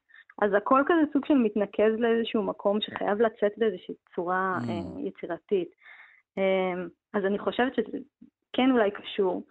[0.42, 4.68] אז הכל כזה סוג של מתנקז לאיזשהו מקום שחייב לצאת באיזושהי צורה Mm.
[4.70, 4.74] אה,
[5.08, 5.68] יצירתית.
[6.38, 7.98] אמ, אז אני חושבת שזה
[8.52, 9.42] כן אולי קשור,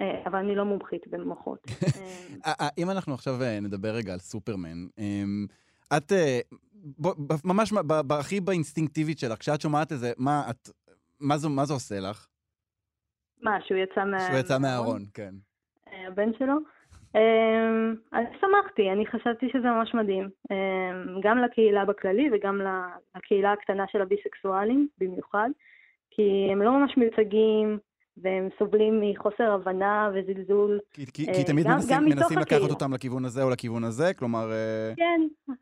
[0.00, 1.58] אה, אבל אני לא מומחית במוחות.
[2.78, 5.46] אם אנחנו עכשיו נדבר רגע על סופרמן, אמ,
[5.96, 6.12] את
[7.44, 7.72] ממש
[8.10, 9.98] הכי באינסטינקטיבית שלך, כשאת שומעת את,
[11.20, 12.26] מה זה, מה זה עושה לך?
[13.44, 14.20] מה, שהוא יצא מה...
[14.20, 15.34] שהוא יצא מהארון, כן.
[15.92, 16.54] אה, הבן שלו.
[17.14, 20.28] אמ, אני שמחתי, אני חשבתי שזה ממש מדהים.
[20.50, 22.60] אמ, גם לקהילה בכללי וגם
[23.16, 25.48] לקהילה הקטנה של הביסקסואלים במיוחד,
[26.10, 27.78] כי הם לא ממש מיוצגים,
[28.16, 30.78] והם סובלים מחוסר הבנה וזלזול.
[30.92, 32.72] כי, כי, אה, כי תמיד גם- מנסים, גם מנסים לקחת הקהילה.
[32.74, 34.52] אותם לכיוון הזה או לכיוון הזה, כלומר...
[34.52, 35.20] אה, כן,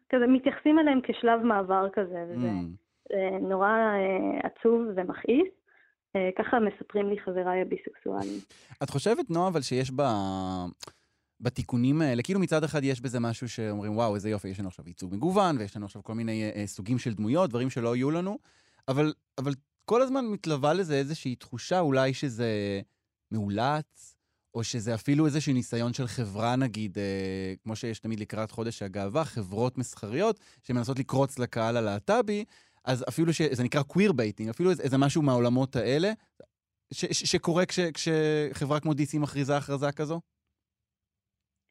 [0.08, 5.48] כזה מתייחסים אליהם כשלב מעבר כזה, וזה mm, אה, נורא אה, עצוב ומכעיס.
[6.16, 8.40] אה, ככה מספרים לי חבריי הביסקסואלים.
[8.82, 10.02] את חושבת, נועה, אבל שיש ב...
[11.40, 14.88] בתיקונים האלה, כאילו מצד אחד יש בזה משהו שאומרים, וואו, איזה יופי, יש לנו עכשיו
[14.88, 18.38] ייצוג מגוון, ויש לנו עכשיו כל מיני אה, סוגים של דמויות, דברים שלא יהיו לנו,
[18.88, 19.52] אבל, אבל
[19.84, 22.80] כל הזמן מתלווה לזה איזושהי תחושה אולי שזה
[23.30, 24.16] מאולץ,
[24.54, 29.24] או שזה אפילו איזשהו ניסיון של חברה, נגיד, אה, כמו שיש תמיד לקראת חודש הגאווה,
[29.24, 32.44] חברות מסחריות שמנסות לקרוץ לקהל הלהט"בי,
[32.84, 36.08] אז אפילו שזה נקרא queer baiting, אפילו איזה, איזה משהו מהעולמות האלה,
[36.92, 40.20] ש, ש, שקורה כש, כשחברה כמו DC מכריזה הכרזה כזו?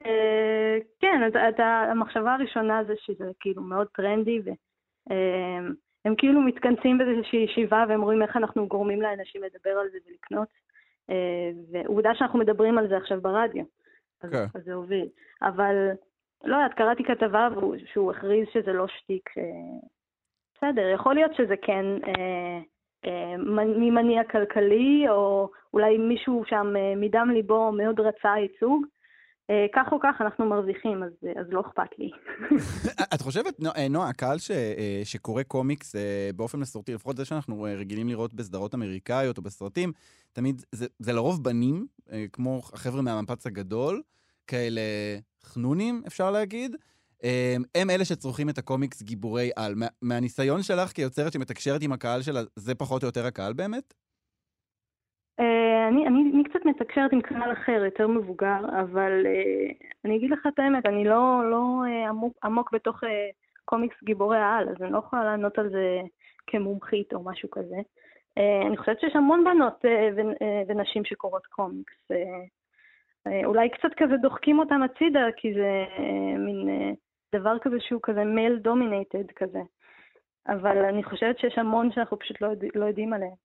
[0.05, 6.97] אה, כן, אז את ה- המחשבה הראשונה זה שזה כאילו מאוד טרנדי, והם כאילו מתכנסים
[6.97, 10.47] באיזושהי ישיבה והם רואים איך אנחנו גורמים לאנשים לדבר על זה ולקנות.
[11.09, 13.63] אה, ועובדה שאנחנו מדברים על זה עכשיו ברדיו,
[14.21, 14.45] אז, כן.
[14.55, 15.07] אז זה הוביל.
[15.41, 15.75] אבל
[16.43, 17.47] לא יודעת, קראתי כתבה
[17.93, 19.29] שהוא הכריז שזה לא שטיק.
[20.63, 22.59] בסדר, יכול להיות שזה כן אה,
[23.05, 23.37] אה,
[23.77, 28.85] ממניע כלכלי, או אולי מישהו שם אה, מדם ליבו מאוד רצה ייצוג.
[29.49, 32.11] אה, כך או כך אנחנו מרוויחים, אז, אז לא אכפת לי.
[33.13, 37.65] את חושבת, אה, נועה, הקהל ש, אה, שקורא קומיקס אה, באופן מסורתי, לפחות זה שאנחנו
[37.65, 39.91] אה, רגילים לראות בסדרות אמריקאיות או בסרטים,
[40.33, 44.01] תמיד, זה, זה לרוב בנים, אה, כמו החבר'ה מהמפץ הגדול,
[44.47, 44.81] כאלה
[45.43, 46.75] חנונים, אפשר להגיד.
[47.23, 49.75] אה, הם אלה שצורכים את הקומיקס גיבורי על.
[49.75, 53.93] מה, מהניסיון שלך כיוצרת שמתקשרת עם הקהל שלה, זה פחות או יותר הקהל באמת?
[55.39, 59.71] אה, אני, אני, אני קצת מתקשרת עם קהל אחר, יותר מבוגר, אבל אה,
[60.05, 63.03] אני אגיד לך את האמת, אני לא, לא אה, עמוק, עמוק בתוך
[63.65, 66.01] קומיקס גיבורי העל, אז אני לא יכולה לענות על זה
[66.47, 67.75] כמומחית או משהו כזה.
[68.67, 69.85] אני חושבת שיש המון בנות
[70.67, 71.93] ונשים שקוראות קומיקס.
[73.45, 75.85] אולי קצת כזה דוחקים אותם הצידה, כי זה
[76.37, 76.69] מין
[77.35, 79.59] דבר כזה שהוא כזה מייל דומינטד כזה.
[80.47, 83.35] אבל אני חושבת שיש המון שאנחנו פשוט לא, יודע, לא יודעים עליהם.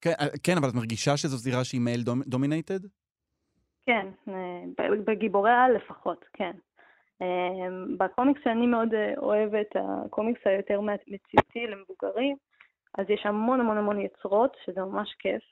[0.00, 2.80] כן, אה, כן, אבל את מרגישה שזו זירה שהיא מייל דומינטד?
[3.86, 6.52] כן, אה, בגיבורי העל לפחות, כן.
[7.22, 12.36] אה, בקומיקס שאני מאוד אוהבת, הקומיקס היותר מציאותי למבוגרים,
[12.98, 15.42] אז יש המון המון המון יוצרות, שזה ממש כיף.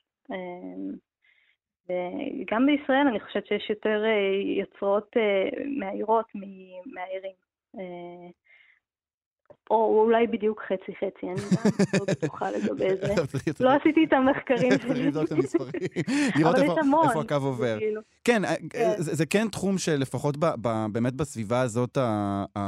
[1.89, 4.03] וגם בישראל אני חושבת שיש יותר
[4.57, 5.15] יוצרות
[5.79, 7.31] מאיירות ממאיירים.
[7.31, 7.46] אה,
[9.71, 11.41] או אולי בדיוק חצי-חצי, אני
[11.99, 13.15] לא בטוחה לגבי זה.
[13.31, 15.05] צריך- לא עשיתי את המחקרים צריך שלי.
[15.05, 15.71] לבדוק את המספרים.
[16.39, 17.77] לראות איפה הקו עובר.
[17.79, 18.01] כאילו.
[18.23, 18.91] כן, אה, כן.
[18.97, 20.37] זה, כן תחום שלפחות
[20.91, 21.97] באמת בסביבה הזאת,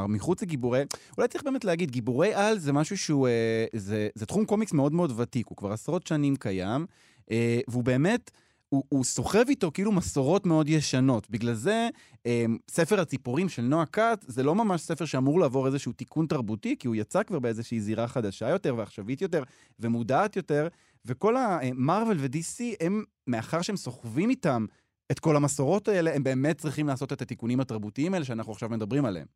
[0.09, 0.83] מחוץ לגיבורי,
[1.17, 5.19] אולי צריך באמת להגיד, גיבורי על זה משהו שהוא, אה, זה, תחום קומיקס מאוד מאוד
[5.19, 6.85] ותיק, הוא כבר עשרות שנים קיים,
[7.31, 8.31] אה, והוא באמת,
[8.69, 11.29] הוא, הוא סוחב איתו כאילו מסורות מאוד ישנות.
[11.29, 11.89] בגלל זה,
[12.25, 16.75] אה, ספר הציפורים של נועה כת זה לא ממש ספר שאמור לעבור איזשהו תיקון תרבותי,
[16.79, 19.43] כי הוא יצא כבר באיזושהי זירה חדשה יותר ועכשווית יותר
[19.79, 20.67] ומודעת יותר,
[21.05, 24.65] וכל המרוויל ו-DC, הם, מאחר שהם סוחבים איתם
[25.11, 29.05] את כל המסורות האלה, הם באמת צריכים לעשות את התיקונים התרבותיים האלה שאנחנו עכשיו מדברים
[29.05, 29.27] עליהם.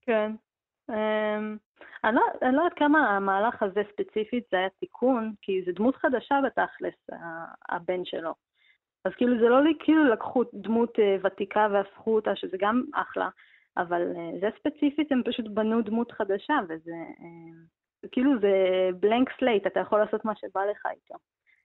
[0.00, 0.32] כן.
[0.90, 1.56] אמ,
[2.04, 6.34] לא, אני לא יודעת כמה המהלך הזה ספציפית זה היה תיקון, כי זה דמות חדשה
[6.46, 6.94] בתכלס,
[7.68, 8.34] הבן שלו.
[9.04, 13.28] אז כאילו זה לא לי, כאילו לקחו דמות אה, ותיקה והפכו אותה, שזה גם אחלה,
[13.76, 18.52] אבל אה, זה ספציפית, הם פשוט בנו דמות חדשה, וזה אה, כאילו זה
[19.00, 21.14] blank slate, אתה יכול לעשות מה שבא לך איתו.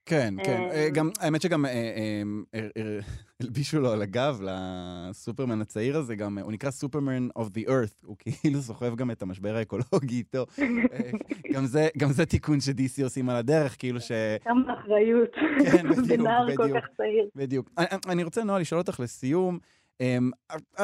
[0.06, 0.60] כן, כן.
[0.60, 2.22] אמ, אה, גם, האמת שגם אה, אה,
[2.54, 2.98] אה, אה,
[3.40, 8.06] הלבישו לו על הגב, לסופרמן הצעיר הזה, גם, אה, הוא נקרא סופרמן of the earth,
[8.06, 10.46] הוא כאילו סוחב גם את המשבר האקולוגי איתו.
[10.58, 11.10] אה,
[11.52, 14.12] גם זה, גם תיקון ש-DC עושים על הדרך, כאילו ש...
[14.44, 15.30] כמה אחריות.
[15.64, 16.78] כן, בדיוק, בנער כל בדיוק.
[16.78, 17.28] כך צעיר.
[17.36, 17.70] בדיוק.
[18.08, 19.58] אני, רוצה, נועה, לשאול אותך לסיום,
[20.00, 20.30] אמ,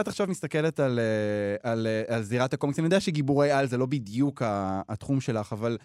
[0.00, 3.78] את עכשיו מסתכלת על, אה, על, אה, על זירת הקומיקס, אני יודע שגיבורי על זה
[3.78, 4.42] לא בדיוק
[4.88, 5.78] התחום שלך, אבל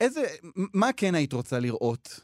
[0.00, 0.20] איזה,
[0.74, 2.20] מה כן היית רוצה לראות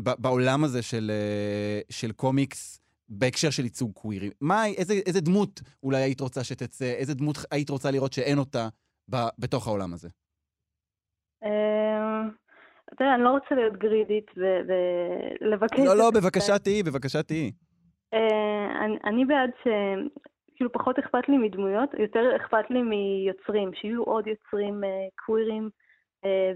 [0.00, 4.30] ב- בעולם הזה של, אה, של קומיקס בהקשר של ייצוג קווירי?
[4.40, 8.68] מה, איזה, איזה דמות אולי היית רוצה שתצא, איזה דמות היית רוצה לראות שאין אותה
[9.10, 10.08] ב, בתוך העולם הזה?
[11.44, 12.28] אמ,
[12.94, 15.78] אתה יודע, אני לא רוצה להיות גרידית ולבקש...
[15.78, 17.52] לא, לא, בבקשה תהיי, בבקשה תהיי.
[18.14, 19.68] אה, אני- אני בעד ש...
[20.56, 24.88] כאילו פחות אכפת לי מדמויות, יותר אכפת לי מיוצרים, שיהיו עוד יוצרים אה,
[25.26, 25.68] קווירים, אה,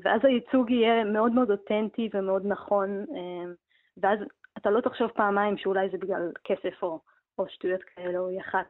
[0.02, 3.52] ואז הייצוג יהיה מאוד מאוד אותנטי ומאוד נכון, אה,
[3.96, 4.18] ואז
[4.59, 7.00] אתה לא תחשוב פעמיים שאולי זה בגלל כסף או,
[7.38, 8.66] או שטויות כאלה או יח"צ.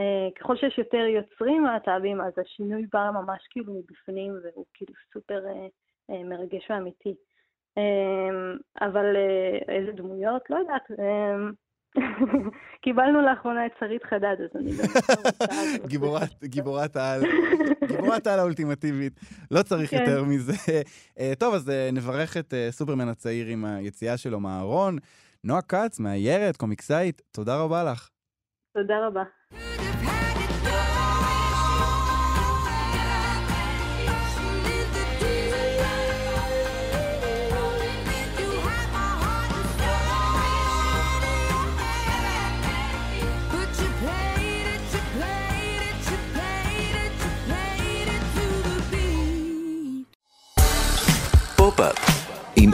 [0.00, 5.46] אה, ככל שיש יותר יוצרים להט"בים, אז השינוי בא ממש כאילו מבפנים, והוא כאילו סופר
[5.46, 5.66] אה,
[6.10, 7.14] אה, מרגש ואמיתי.
[7.78, 8.30] אה,
[8.80, 10.50] אבל אה, איזה דמויות?
[10.50, 10.90] לא יודעת.
[12.84, 14.72] קיבלנו לאחרונה את שרית חדד, אז אני.
[15.88, 17.22] גיבורת, גיבורת העל,
[17.86, 19.20] גיבורת העל האולטימטיבית.
[19.50, 19.96] לא צריך כן.
[20.00, 20.52] יותר מזה.
[21.18, 24.98] אה, טוב, אז אה, נברך את אה, סופרמן הצעיר עם היציאה שלו מהארון.
[25.44, 28.08] נועה כץ, מאיירת, קומיקסאית, תודה רבה לך.
[28.74, 29.22] תודה רבה.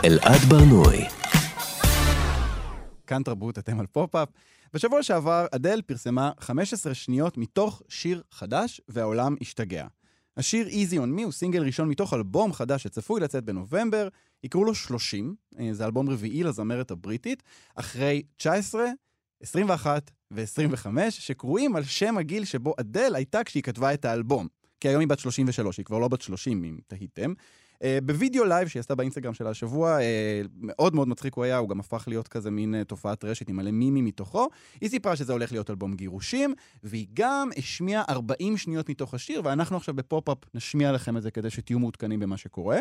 [0.07, 1.05] אלעד ברנועי.
[3.07, 4.29] כאן תרבות, אתם על פופ-אפ.
[4.75, 9.87] בשבוע שעבר אדל פרסמה 15 שניות מתוך שיר חדש, והעולם השתגע.
[10.37, 14.09] השיר Easy on Me הוא סינגל ראשון מתוך אלבום חדש שצפוי לצאת בנובמבר,
[14.45, 17.42] יקראו לו 30, אה, זה אלבום רביעי לזמרת הבריטית,
[17.75, 18.87] אחרי 19,
[19.42, 24.49] 21 ו-25, שקרויים על שם הגיל שבו אדל הייתה כשהיא כתבה את האלבום.
[24.81, 27.33] כי היום היא בת 33, היא כבר לא בת 30, אם תהיתם.
[27.77, 31.69] אה, בווידאו לייב שהיא עשתה באינסטגרם שלה השבוע, אה, מאוד מאוד מצחיק הוא היה, הוא
[31.69, 34.49] גם הפך להיות כזה מין אה, תופעת רשת עם מלא מימים מתוכו.
[34.81, 39.77] היא סיפרה שזה הולך להיות אלבום גירושים, והיא גם השמיעה 40 שניות מתוך השיר, ואנחנו
[39.77, 42.79] עכשיו בפופ-אפ נשמיע לכם את זה כדי שתהיו מעודכנים במה שקורה.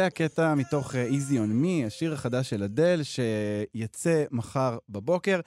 [0.00, 5.40] זה הקטע מתוך אה, Easy on Me, השיר החדש של אדל, שיצא מחר בבוקר.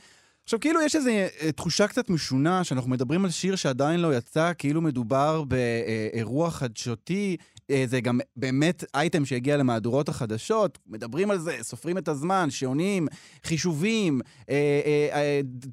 [0.44, 4.52] עכשיו, כאילו יש איזו אה, תחושה קצת משונה, שאנחנו מדברים על שיר שעדיין לא יצא,
[4.58, 7.38] כאילו מדובר באירוע חדשותי.
[7.72, 13.08] אה, זה גם באמת אייטם שהגיע למהדורות החדשות, מדברים על זה, סופרים את הזמן, שעונים,
[13.44, 14.22] חישובים,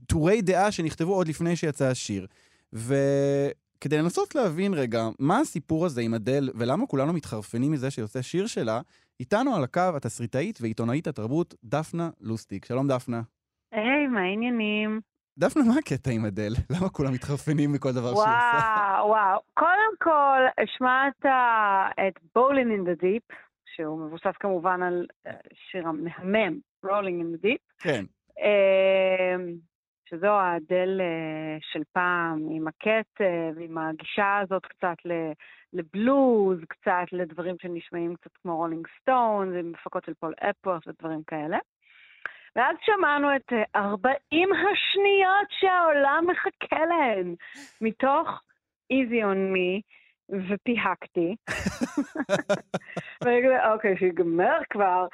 [0.06, 2.26] טורי דעה שנכתבו עוד לפני שיצא השיר.
[3.80, 8.46] וכדי לנסות להבין רגע, מה הסיפור הזה עם אדל, ולמה כולנו מתחרפנים מזה שיוצא שיר
[8.46, 8.80] שלה,
[9.20, 12.64] איתנו על הקו התסריטאית ועיתונאית התרבות דפנה לוסטיק.
[12.64, 13.20] שלום דפנה.
[13.72, 15.00] היי, מה העניינים?
[15.38, 16.52] דפנה, מה הקטע עם אדל?
[16.72, 18.96] למה כולם מתחרפנים מכל דבר שהיא עושה?
[18.96, 19.40] וואו, וואו.
[19.54, 21.26] קודם כל, השמעת
[22.08, 23.34] את Bowling in the Deep,
[23.74, 25.32] שהוא מבוסס כמובן על אה,
[25.70, 28.04] שיר המהמם, Rolling in the Deep, כן.
[28.40, 29.36] אה,
[30.10, 34.96] שזו האדל אה, של פעם, עם הקצב, עם הגישה הזאת קצת
[35.72, 41.58] לבלוז, קצת לדברים שנשמעים קצת כמו רולינג סטון, עם הפקות של פול אפוורת' ודברים כאלה.
[42.56, 47.34] ואז שמענו את אה, 40 השניות שהעולם מחכה להן,
[47.80, 48.42] מתוך
[48.92, 49.80] Easy on Me,
[50.48, 51.36] ופיהקתי.
[53.72, 55.06] אוקיי, שיגמר כבר.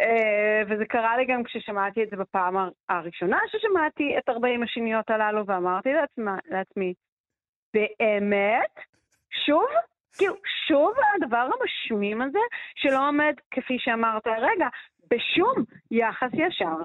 [0.00, 5.10] אה, וזה קרה לי גם כששמעתי את זה בפעם הר- הראשונה ששמעתי את 40 השניות
[5.10, 6.94] הללו, ואמרתי לעצמה, לעצמי,
[7.74, 8.74] באמת?
[9.46, 9.66] שוב?
[10.18, 10.34] כאילו,
[10.68, 12.38] שוב הדבר המשמים הזה,
[12.74, 14.68] שלא עומד, כפי שאמרת הרגע,
[15.10, 16.76] בשום יחס ישר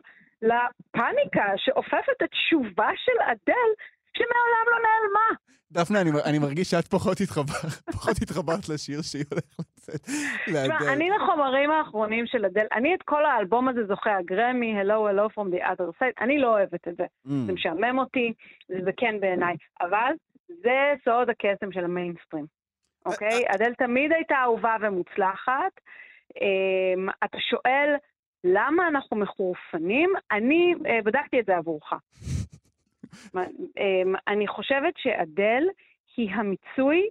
[0.41, 3.69] לפאניקה שאופפת את שובה של אדל,
[4.17, 5.35] שמעולם לא נעלמה.
[5.71, 10.01] דפנה, אני, אני מרגיש שאת פחות התחברת, פחות התחברת לשיר שהיא הולכת לצאת
[10.45, 10.93] תשמע.
[10.93, 15.55] אני לחומרים האחרונים של אדל, אני את כל האלבום הזה זוכה הגרמי, Hello, Hello from
[15.55, 17.03] the other side, אני לא אוהבת את זה.
[17.03, 17.29] Mm.
[17.45, 18.33] זה משעמם אותי,
[18.67, 20.11] זה כן בעיניי, אבל
[20.47, 22.45] זה סוד הקסם של המיינסטרים,
[23.05, 23.43] אוקיי?
[23.47, 25.73] אדל תמיד הייתה אהובה ומוצלחת.
[26.41, 27.95] אמ, אתה שואל,
[28.43, 30.13] למה אנחנו מחורפנים?
[30.31, 31.93] אני אה, בדקתי את זה עבורך.
[33.35, 35.63] אמ, אני חושבת שאדל
[36.17, 37.09] היא המיצוי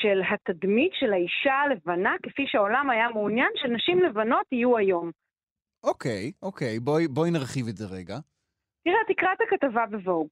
[0.00, 5.10] של התדמית של האישה הלבנה, כפי שהעולם היה מעוניין שנשים לבנות יהיו היום.
[5.84, 8.18] אוקיי, אוקיי, בואי, בואי נרחיב את זה רגע.
[8.84, 10.28] תראה, תקרא את הכתבה בווג.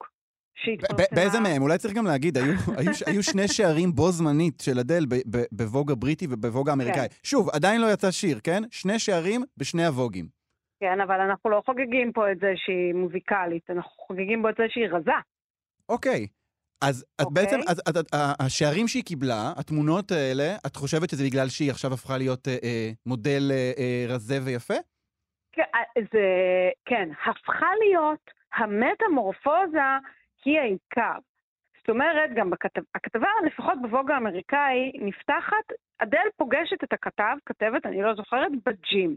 [1.15, 1.63] באיזה מהם?
[1.63, 5.05] אולי צריך גם להגיד, היו, היו, היו שני שערים בו זמנית של אדל
[5.53, 7.09] בווג הבריטי ובווג האמריקאי.
[7.09, 7.15] כן.
[7.23, 8.63] שוב, עדיין לא יצא שיר, כן?
[8.71, 10.29] שני שערים בשני הווגים.
[10.81, 14.65] כן, אבל אנחנו לא חוגגים פה את זה שהיא מוזיקלית, אנחנו חוגגים פה את זה
[14.69, 15.13] שהיא רזה.
[15.89, 16.27] אוקיי.
[16.83, 17.45] אז את אוקיי.
[17.45, 21.93] בעצם, אז, אז, ה- השערים שהיא קיבלה, התמונות האלה, את חושבת שזה בגלל שהיא עכשיו
[21.95, 24.75] הפכה להיות אה, אה, מודל אה, אה, רזה ויפה?
[25.53, 26.27] כן, אה, זה,
[26.85, 29.91] כן, הפכה להיות המטמורפוזה
[30.45, 31.19] היא העיקר.
[31.79, 35.67] זאת אומרת, גם בכתב, הכתבה, לפחות ב Vogue האמריקאי, נפתחת,
[35.99, 39.17] אדל פוגשת את הכתב, כתבת, אני לא זוכרת, ב gym.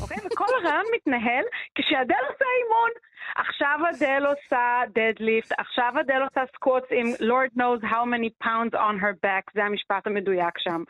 [0.00, 0.16] אוקיי?
[0.26, 2.90] וכל הרעיון מתנהל כשאדל עושה אימון.
[3.36, 9.02] עכשיו אדל עושה deadlift, עכשיו אדל עושה squats עם Lord knows how many pounds on
[9.02, 10.82] her back, זה המשפט המדויק שם.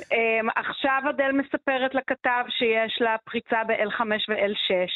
[0.00, 0.04] Um,
[0.56, 4.90] עכשיו אדל מספרת לכתב שיש לה פריצה ב-L5 ו-L6.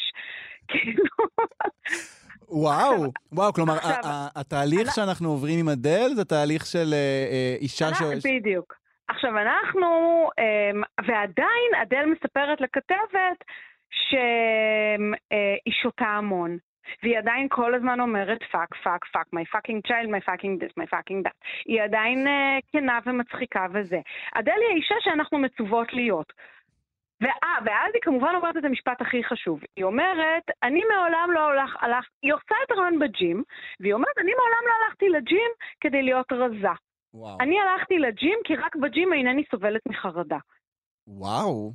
[0.67, 1.03] כאילו...
[2.49, 4.01] וואו, וואו, כלומר, עכשיו-
[4.35, 8.01] התהליך שאנחנו עוברים עם אדל זה תהליך של אה, אה, אישה ש...
[8.25, 8.86] בדיוק.
[9.07, 9.87] עכשיו אנחנו,
[10.39, 13.43] אמ, ועדיין אדל מספרת לכתבת
[13.91, 16.57] שהיא שותה המון.
[17.03, 20.87] והיא עדיין כל הזמן אומרת fuck, fuck, fuck, my fucking child, my fucking this, my
[20.93, 21.47] fucking that.
[21.65, 23.99] היא עדיין אה, כנה ומצחיקה וזה.
[24.35, 26.33] אדל היא האישה שאנחנו מצוות להיות.
[27.21, 29.59] ואה, ואז היא כמובן אומרת את המשפט הכי חשוב.
[29.75, 33.43] היא אומרת, אני מעולם לא הולך, הלך, היא עושה את הרעיון בג'ים,
[33.79, 36.86] והיא אומרת, אני מעולם לא הלכתי לג'ים כדי להיות רזה.
[37.13, 37.37] וואו.
[37.41, 40.37] אני הלכתי לג'ים כי רק בג'ים אינני סובלת מחרדה.
[41.07, 41.73] וואו.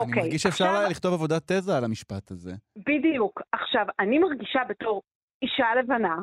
[0.00, 2.52] אני אוקיי, מרגיש שאפשר עכשיו- לכתוב עבודת תזה על המשפט הזה.
[2.76, 3.42] בדיוק.
[3.52, 5.02] עכשיו, אני מרגישה בתור
[5.42, 6.16] אישה לבנה,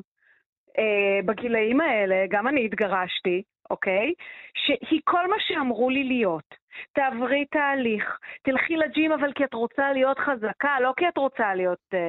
[0.78, 4.14] אה, בגילאים האלה, גם אני התגרשתי, אוקיי?
[4.54, 6.56] שהיא כל מה שאמרו לי להיות.
[6.94, 11.80] תעברי תהליך, תלכי לג'ים אבל כי את רוצה להיות חזקה, לא כי את רוצה להיות
[11.94, 12.00] אה,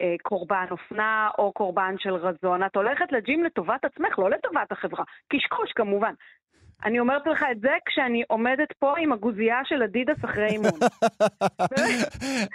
[0.00, 2.62] אה, קורבן אופנה או קורבן של רזון.
[2.62, 5.04] את הולכת לג'ים לטובת עצמך, לא לטובת החברה.
[5.32, 6.12] קשקוש כמובן.
[6.84, 10.78] אני אומרת לך את זה כשאני עומדת פה עם הגוזייה של אדידס אחרי אימון.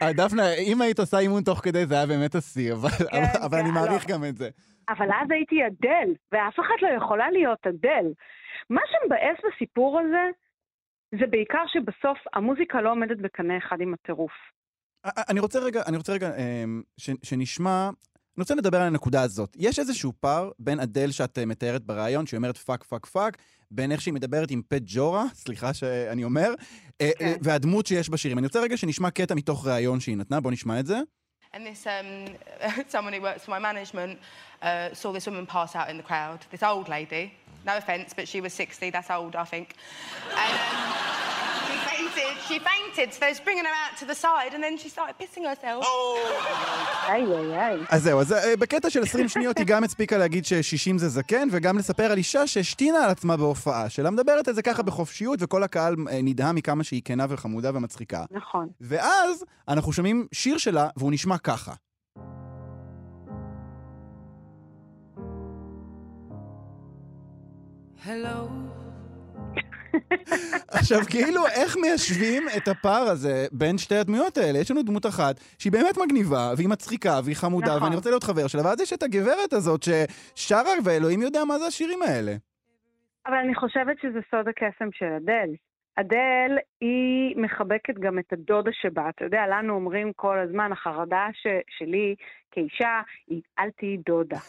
[0.02, 3.58] אה, דפנה, אם היית עושה אימון תוך כדי זה היה באמת השיא, אבל- כן, אבל
[3.58, 4.16] אני כן, מעריך לא.
[4.16, 4.50] גם את זה.
[4.90, 8.06] אבל אז הייתי אדל, ואף אחת לא יכולה להיות אדל.
[8.70, 10.30] מה שמבאס בסיפור הזה,
[11.20, 14.32] זה בעיקר שבסוף המוזיקה לא עומדת בקנה אחד עם הטירוף.
[15.06, 17.90] אני רוצה רגע, אני רוצה רגע אמ, ש- שנשמע,
[18.38, 19.56] אני רוצה לדבר על הנקודה הזאת.
[19.60, 23.38] יש איזשהו פער בין אדל שאת אה, מתארת בריאיון, שהיא אומרת fuck fuck fuck,
[23.72, 26.54] בין איך שהיא מדברת עם פה ג'ורה, סליחה שאני אומר,
[27.02, 27.26] אה, כן.
[27.26, 28.38] אה, והדמות שיש בשירים.
[28.38, 31.00] אני רוצה רגע שנשמע קטע מתוך ראיון שהיא נתנה, בוא נשמע את זה.
[31.56, 32.10] And this, um,
[32.94, 34.18] someone who works for my management
[34.64, 36.40] uh, saw this woman pass out in the crowd.
[36.52, 37.26] This old lady.
[37.66, 38.90] No offence, but she was 60.
[38.92, 39.68] That's old, I think.
[40.46, 41.14] And um,
[41.68, 42.34] she fainted.
[42.48, 43.08] She fainted.
[43.14, 45.86] So they was bringing her out to the side, and then she started pissing herself.
[47.08, 47.80] איי איי איי.
[47.90, 51.48] אז זהו, אז אה, בקטע של 20 שניות היא גם הספיקה להגיד ש-60 זה זקן,
[51.52, 55.64] וגם לספר על אישה שהשתינה על עצמה בהופעה שלה, מדברת על זה ככה בחופשיות, וכל
[55.64, 58.26] הקהל אה, נדהם מכמה שהיא כנה וחמודה ומצחיקה.
[58.32, 58.68] נכון.
[58.82, 61.74] ואז אנחנו שומעים שיר שלה, והוא נשמע ככה.
[68.06, 68.50] Hello.
[70.78, 74.60] עכשיו, כאילו, איך מיישבים את הפער הזה בין שתי הדמויות האלה?
[74.60, 77.84] יש לנו דמות אחת שהיא באמת מגניבה, והיא מצחיקה, והיא חמודה, נכון.
[77.84, 81.66] ואני רוצה להיות חבר שלה, ואז יש את הגברת הזאת ששרה, ואלוהים יודע מה זה
[81.66, 82.32] השירים האלה.
[83.28, 85.50] אבל אני חושבת שזה סוד הקסם של אדל.
[85.96, 89.10] אדל, היא מחבקת גם את הדודה שבה.
[89.10, 91.48] אתה יודע, לנו אומרים כל הזמן, החרדה ש,
[91.78, 92.16] שלי
[92.52, 94.40] כאישה היא אל תהיי דודה.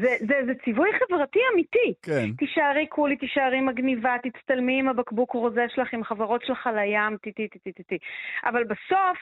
[0.00, 1.94] זה, זה, זה ציווי חברתי אמיתי.
[2.02, 2.32] כן.
[2.38, 7.48] תישארי קולי, תישארי מגניבה, תצטלמי עם הבקבוק רוזה שלך, עם חברות שלך לים, טי טי
[7.48, 7.98] טי טי טי טי.
[8.44, 9.18] אבל בסוף,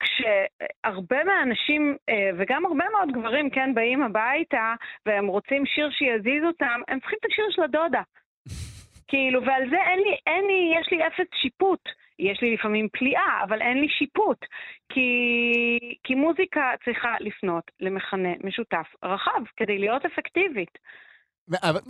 [0.00, 4.74] כשהרבה מהאנשים, אה, וגם הרבה מאוד גברים, כן, באים הביתה,
[5.06, 8.02] והם רוצים שיר שיזיז אותם, הם צריכים את השיר של הדודה.
[9.08, 11.88] כאילו, ועל זה אין לי, אין לי, יש לי אפס שיפוט.
[12.18, 14.40] יש לי לפעמים פליאה, אבל אין לי שיפוט.
[14.92, 15.08] כי,
[16.04, 20.78] כי מוזיקה צריכה לפנות למכנה משותף רחב כדי להיות אפקטיבית.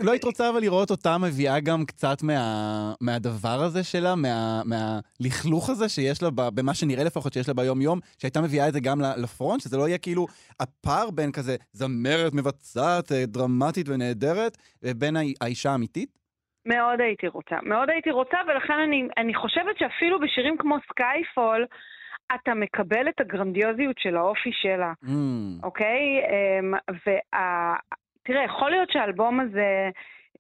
[0.00, 5.70] לא היית רוצה אבל לראות אותה מביאה גם קצת מה, מהדבר הזה שלה, מה, מהלכלוך
[5.70, 9.28] הזה שיש לה, במה שנראה לפחות שיש לה ביום-יום, שהייתה מביאה את זה גם ל
[9.28, 10.26] front, שזה לא יהיה כאילו
[10.60, 16.25] הפער בין כזה זמרת מבצעת, אה, דרמטית ונהדרת, ובין האי- האישה האמיתית?
[16.66, 21.66] מאוד הייתי רוצה, מאוד הייתי רוצה, ולכן אני, אני חושבת שאפילו בשירים כמו Skyfall,
[22.34, 25.08] אתה מקבל את הגרנדיוזיות של האופי שלה, Mm.
[25.62, 26.20] אוקיי?
[26.28, 26.74] אמ,
[27.06, 27.74] וה...
[28.22, 29.90] תראה, יכול להיות שהאלבום הזה,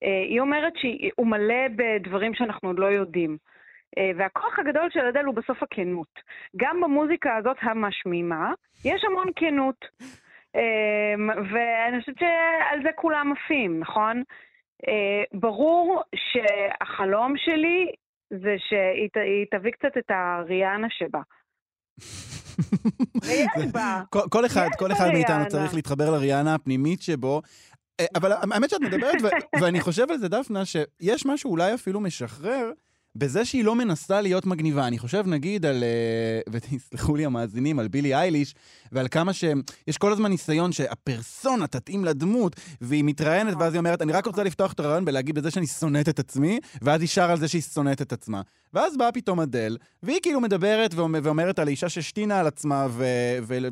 [0.02, 3.36] אה, היא אומרת שהוא מלא בדברים שאנחנו עוד לא יודעים.
[3.98, 6.20] אה, והכוח הגדול של אדל הוא בסוף הכנות.
[6.56, 8.52] גם במוזיקה הזאת המשמימה,
[8.84, 9.84] יש המון כנות.
[10.54, 14.22] אמ, ואני חושבת שעל זה כולם עפים, נכון?
[14.88, 17.86] אה, ברור שהחלום שלי
[18.30, 21.20] זה שהיא תביא קצת את הריאנה שבה.
[24.10, 25.48] כל, כל אחד, כל אחד מאיתנו.
[25.48, 27.42] צריך להתחבר לריאנה הפנימית שבו.
[28.00, 29.14] אה, אבל האמת שאת מדברת,
[29.60, 32.70] ואני חושב על זה, דפנה, שיש משהו אולי אפילו משחרר
[33.18, 34.86] בזה שהיא לא מנסה להיות מגניבה.
[34.86, 38.54] אני חושב, נגיד, על, אה, ותסלחו לי המאזינים, על בילי אייליש,
[38.92, 44.12] ועל כמה שיש כל הזמן ניסיון שהפרסונה תתאים לדמות, והיא מתראיינת, ואז היא אומרת, אני
[44.12, 47.38] רק רוצה לפתוח את הרעיון בלהגיד בזה שאני שונאת את עצמי, ואז היא שרה על
[47.38, 48.40] זה שהיא שונאת את עצמה.
[48.74, 53.04] ואז באה פתאום אדל, והיא כאילו מדברת ואומ- ואומרת על אישה שהשתינה על עצמה, ו-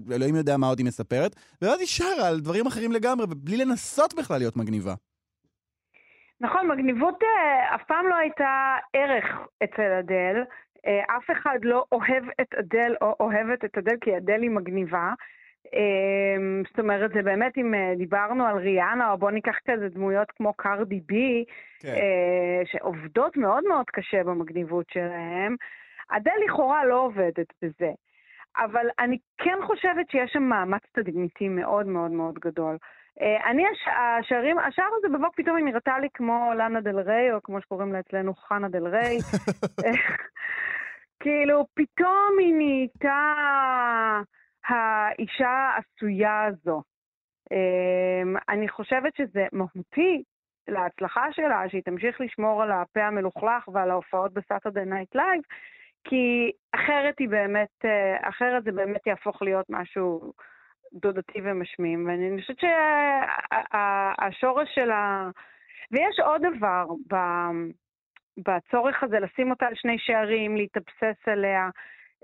[0.07, 4.14] ואלוהים יודע מה עוד היא מספרת, ואז היא שרה על דברים אחרים לגמרי, בלי לנסות
[4.14, 4.95] בכלל להיות מגניבה.
[6.41, 9.24] נכון, מגניבות אה, אף פעם לא הייתה ערך
[9.64, 10.43] אצל אדל.
[10.87, 15.12] אה, אף אחד לא אוהב את אדל או אוהבת את אדל כי אדל היא מגניבה.
[15.74, 20.30] אה, זאת אומרת, זה באמת, אם אה, דיברנו על ריאנה, או בוא ניקח כזה דמויות
[20.30, 21.45] כמו קרדי בי,
[21.80, 21.95] כן.
[22.64, 25.57] שעובדות מאוד מאוד קשה במגניבות שלהם,
[26.09, 27.91] אדל לכאורה לא עובדת בזה.
[28.57, 32.76] אבל אני כן חושבת שיש שם מאמץ תדמיתי מאוד מאוד מאוד גדול.
[33.20, 37.32] אה, אני, הש- השערים, השער הזה בבוק פתאום היא נראתה לי כמו לאנה דל ריי,
[37.32, 39.18] או כמו שקוראים לה אצלנו חנה דל ריי.
[41.20, 43.32] כאילו, פתאום היא נהייתה
[44.68, 46.82] האישה העשויה הזו.
[47.52, 50.22] אה, אני חושבת שזה מהותי
[50.68, 55.42] להצלחה שלה, שהיא תמשיך לשמור על הפה המלוכלך ועל ההופעות ב Saturday Night Live,
[56.04, 60.32] כי אחרת היא באמת, אה, אחרת זה באמת יהפוך להיות משהו
[60.95, 62.57] דודתי ומשמים, ואני חושבת
[63.51, 65.30] שהשורש של ה...
[65.92, 67.14] ויש עוד דבר ב...
[68.38, 71.68] בצורך הזה לשים אותה על שני שערים, להתאבסס עליה.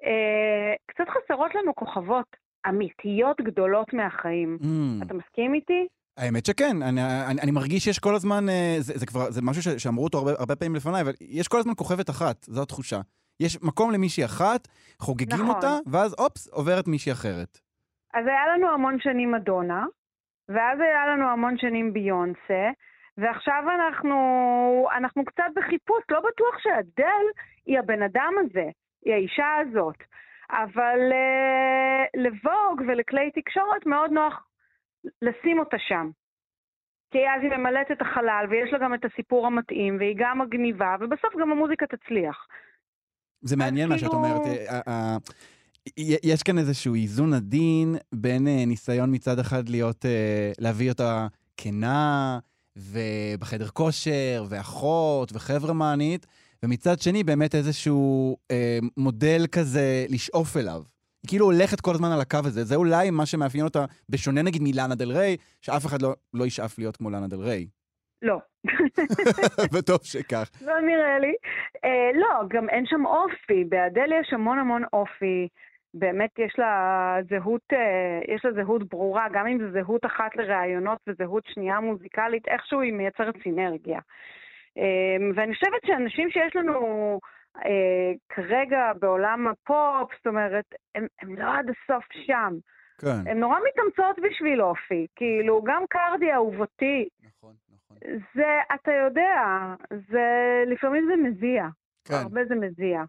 [0.04, 2.36] אה, קצת חסרות לנו כוכבות
[2.68, 4.58] אמיתיות גדולות מהחיים.
[4.60, 5.04] Mm.
[5.06, 5.86] אתה מסכים איתי?
[6.16, 9.62] האמת שכן, אני, אני, אני מרגיש שיש כל הזמן, אה, זה, זה כבר, זה משהו
[9.62, 13.00] ש, שאמרו אותו הרבה, הרבה פעמים לפניי, אבל יש כל הזמן כוכבת אחת, זו התחושה.
[13.40, 14.68] יש מקום למישהי אחת,
[14.98, 15.48] חוגגים נכון.
[15.48, 17.69] אותה, ואז אופס, עוברת מישהי אחרת.
[18.14, 19.86] אז היה לנו המון שנים מדונה,
[20.48, 22.70] ואז היה לנו המון שנים ביונסה,
[23.18, 24.18] ועכשיו אנחנו,
[24.96, 27.24] אנחנו קצת בחיפוש, לא בטוח שאדל
[27.66, 28.68] היא הבן אדם הזה,
[29.04, 29.96] היא האישה הזאת.
[30.50, 34.46] אבל uh, לבוג ולכלי תקשורת מאוד נוח
[35.22, 36.10] לשים אותה שם.
[37.10, 40.96] כי אז היא ממלאת את החלל, ויש לה גם את הסיפור המתאים, והיא גם מגניבה,
[41.00, 42.46] ובסוף גם המוזיקה תצליח.
[43.40, 44.40] זה מעניין מה שאת כאילו- אומרת.
[46.22, 51.26] יש כאן איזשהו איזון עדין בין אה, ניסיון מצד אחד להיות, אה, להביא אותה
[51.56, 52.38] כנה,
[52.76, 56.26] ובחדר כושר, ואחות, וחברמנית,
[56.62, 60.82] ומצד שני באמת איזשהו אה, מודל כזה לשאוף אליו.
[61.22, 62.64] היא כאילו הולכת כל הזמן על הקו הזה.
[62.64, 66.78] זה אולי מה שמאפיין אותה, בשונה נגיד מלאנה דל ריי, שאף אחד לא, לא ישאף
[66.78, 67.66] להיות כמו לאנה דל ריי.
[68.22, 68.38] לא.
[69.72, 70.50] וטוב שכך.
[70.60, 71.34] לא נראה לי.
[71.84, 73.64] אה, לא, גם אין שם אופי.
[73.64, 75.48] באדל יש המון המון אופי.
[75.94, 80.98] באמת יש לה זהות, אה, יש לה זהות ברורה, גם אם זו זהות אחת לראיונות
[81.06, 84.00] וזהות שנייה מוזיקלית, איכשהו היא מייצרת סינרגיה.
[84.76, 87.18] אמ, ואני חושבת שאנשים שיש לנו
[87.56, 90.64] אה, כרגע בעולם הפופ, זאת אומרת,
[90.94, 92.54] הם, הם לא עד הסוף שם.
[93.00, 93.30] כן.
[93.30, 97.08] הן נורא מתאמצות בשביל אופי, כאילו, גם קרדי אהובתי.
[97.22, 97.96] נכון, נכון.
[98.34, 99.42] זה, אתה יודע,
[100.10, 100.28] זה,
[100.66, 101.66] לפעמים זה מזיע.
[102.04, 102.14] כן.
[102.14, 103.02] הרבה זה מזיע.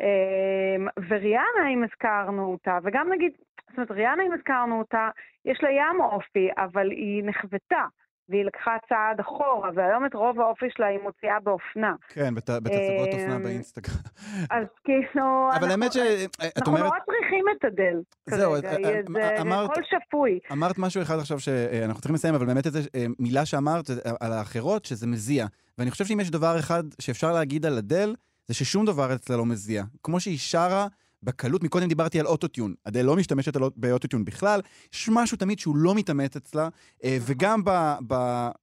[0.00, 3.32] אמ, וריאנה, אם הזכרנו אותה, וגם נגיד,
[3.68, 5.08] זאת אומרת, ריאנה, אם הזכרנו אותה,
[5.44, 7.84] יש לה ים אופי, אבל היא נחוותה,
[8.28, 11.94] והיא לקחה צעד אחורה, והיום את רוב האופי שלה היא מוציאה באופנה.
[12.08, 13.94] כן, בת- בתצוגות אופנה אמ, באינסטגרם.
[14.50, 15.48] אז כאילו...
[15.60, 15.96] אבל האמת ש...
[15.96, 16.84] את אנחנו אומרת...
[16.84, 17.96] נורא צריכים את אדל.
[18.26, 20.38] זהו, כרגע, אה, אה, זה אמרת- קול שפוי.
[20.52, 23.84] אמרת משהו אחד עכשיו שאנחנו צריכים לסיים, אבל באמת איזה אה, מילה שאמרת
[24.20, 25.46] על האחרות, שזה מזיע.
[25.78, 28.14] ואני חושב שאם יש דבר אחד שאפשר להגיד על אדל,
[28.52, 29.84] זה ששום דבר אצלה לא מזיע.
[30.02, 30.86] כמו שהיא שרה
[31.22, 32.74] בקלות, מקודם דיברתי על אוטוטיון.
[32.84, 34.60] אדל לא משתמשת על- באוטוטיון בכלל,
[34.94, 36.68] יש משהו תמיד שהוא לא מתאמץ אצלה,
[37.04, 37.70] אה, וגם ב,
[38.06, 38.14] ב,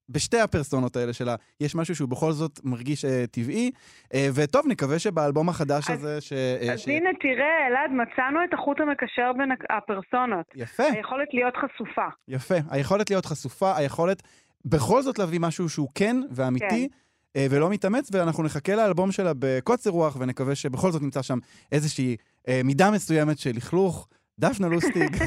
[0.10, 3.72] בשתי הפרסונות האלה שלה, יש משהו שהוא בכל זאת מרגיש אה, טבעי.
[4.14, 6.34] אה, וטוב, נקווה שבאלבום החדש הזה, ש...
[6.34, 10.46] אה, אז ש- הנה, תראה, אלעד, מצאנו את החוט המקשר בין הפרסונות.
[10.56, 10.84] יפה.
[10.84, 12.08] היכולת להיות חשופה.
[12.28, 12.56] יפה.
[12.70, 14.24] היכולת להיות חשופה, היכולת
[14.66, 16.66] בכל זאת להביא משהו שהוא כן ואמיתי.
[16.84, 21.40] אה, ולא מתאמץ, ואנחנו נחכה לאלבום שלה בקוצר רוח, ונקווה שבכל זאת נמצא שם
[21.72, 22.16] איזושהי
[22.48, 24.08] אה, מידה מסוימת של לכלוך.
[24.40, 25.18] דפנה לוסטיג,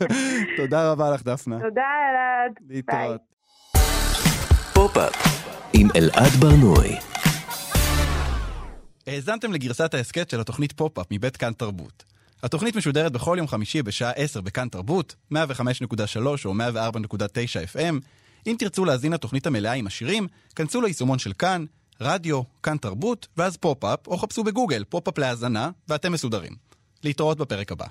[0.56, 1.58] תודה רבה לך, דפנה.
[1.58, 2.52] תודה, אלעד.
[2.68, 3.20] להתראות.
[4.74, 5.14] פופ-אפ
[5.74, 6.96] עם אלעד בר-נוי.
[9.06, 12.04] האזנתם לגרסת ההסכת של התוכנית פופ-אפ מבית כאן תרבות.
[12.42, 15.36] התוכנית משודרת בכל יום חמישי בשעה 10 בכאן תרבות, 105.3
[16.44, 16.56] או 104.9
[17.74, 17.94] FM.
[18.46, 20.26] אם תרצו להאזין לתוכנית המלאה עם השירים,
[20.56, 21.64] כנסו ליישומון של כאן,
[22.00, 26.52] רדיו, כאן תרבות, ואז פופ-אפ, או חפשו בגוגל פופ-אפ להאזנה, ואתם מסודרים.
[27.04, 27.86] להתראות בפרק הבא.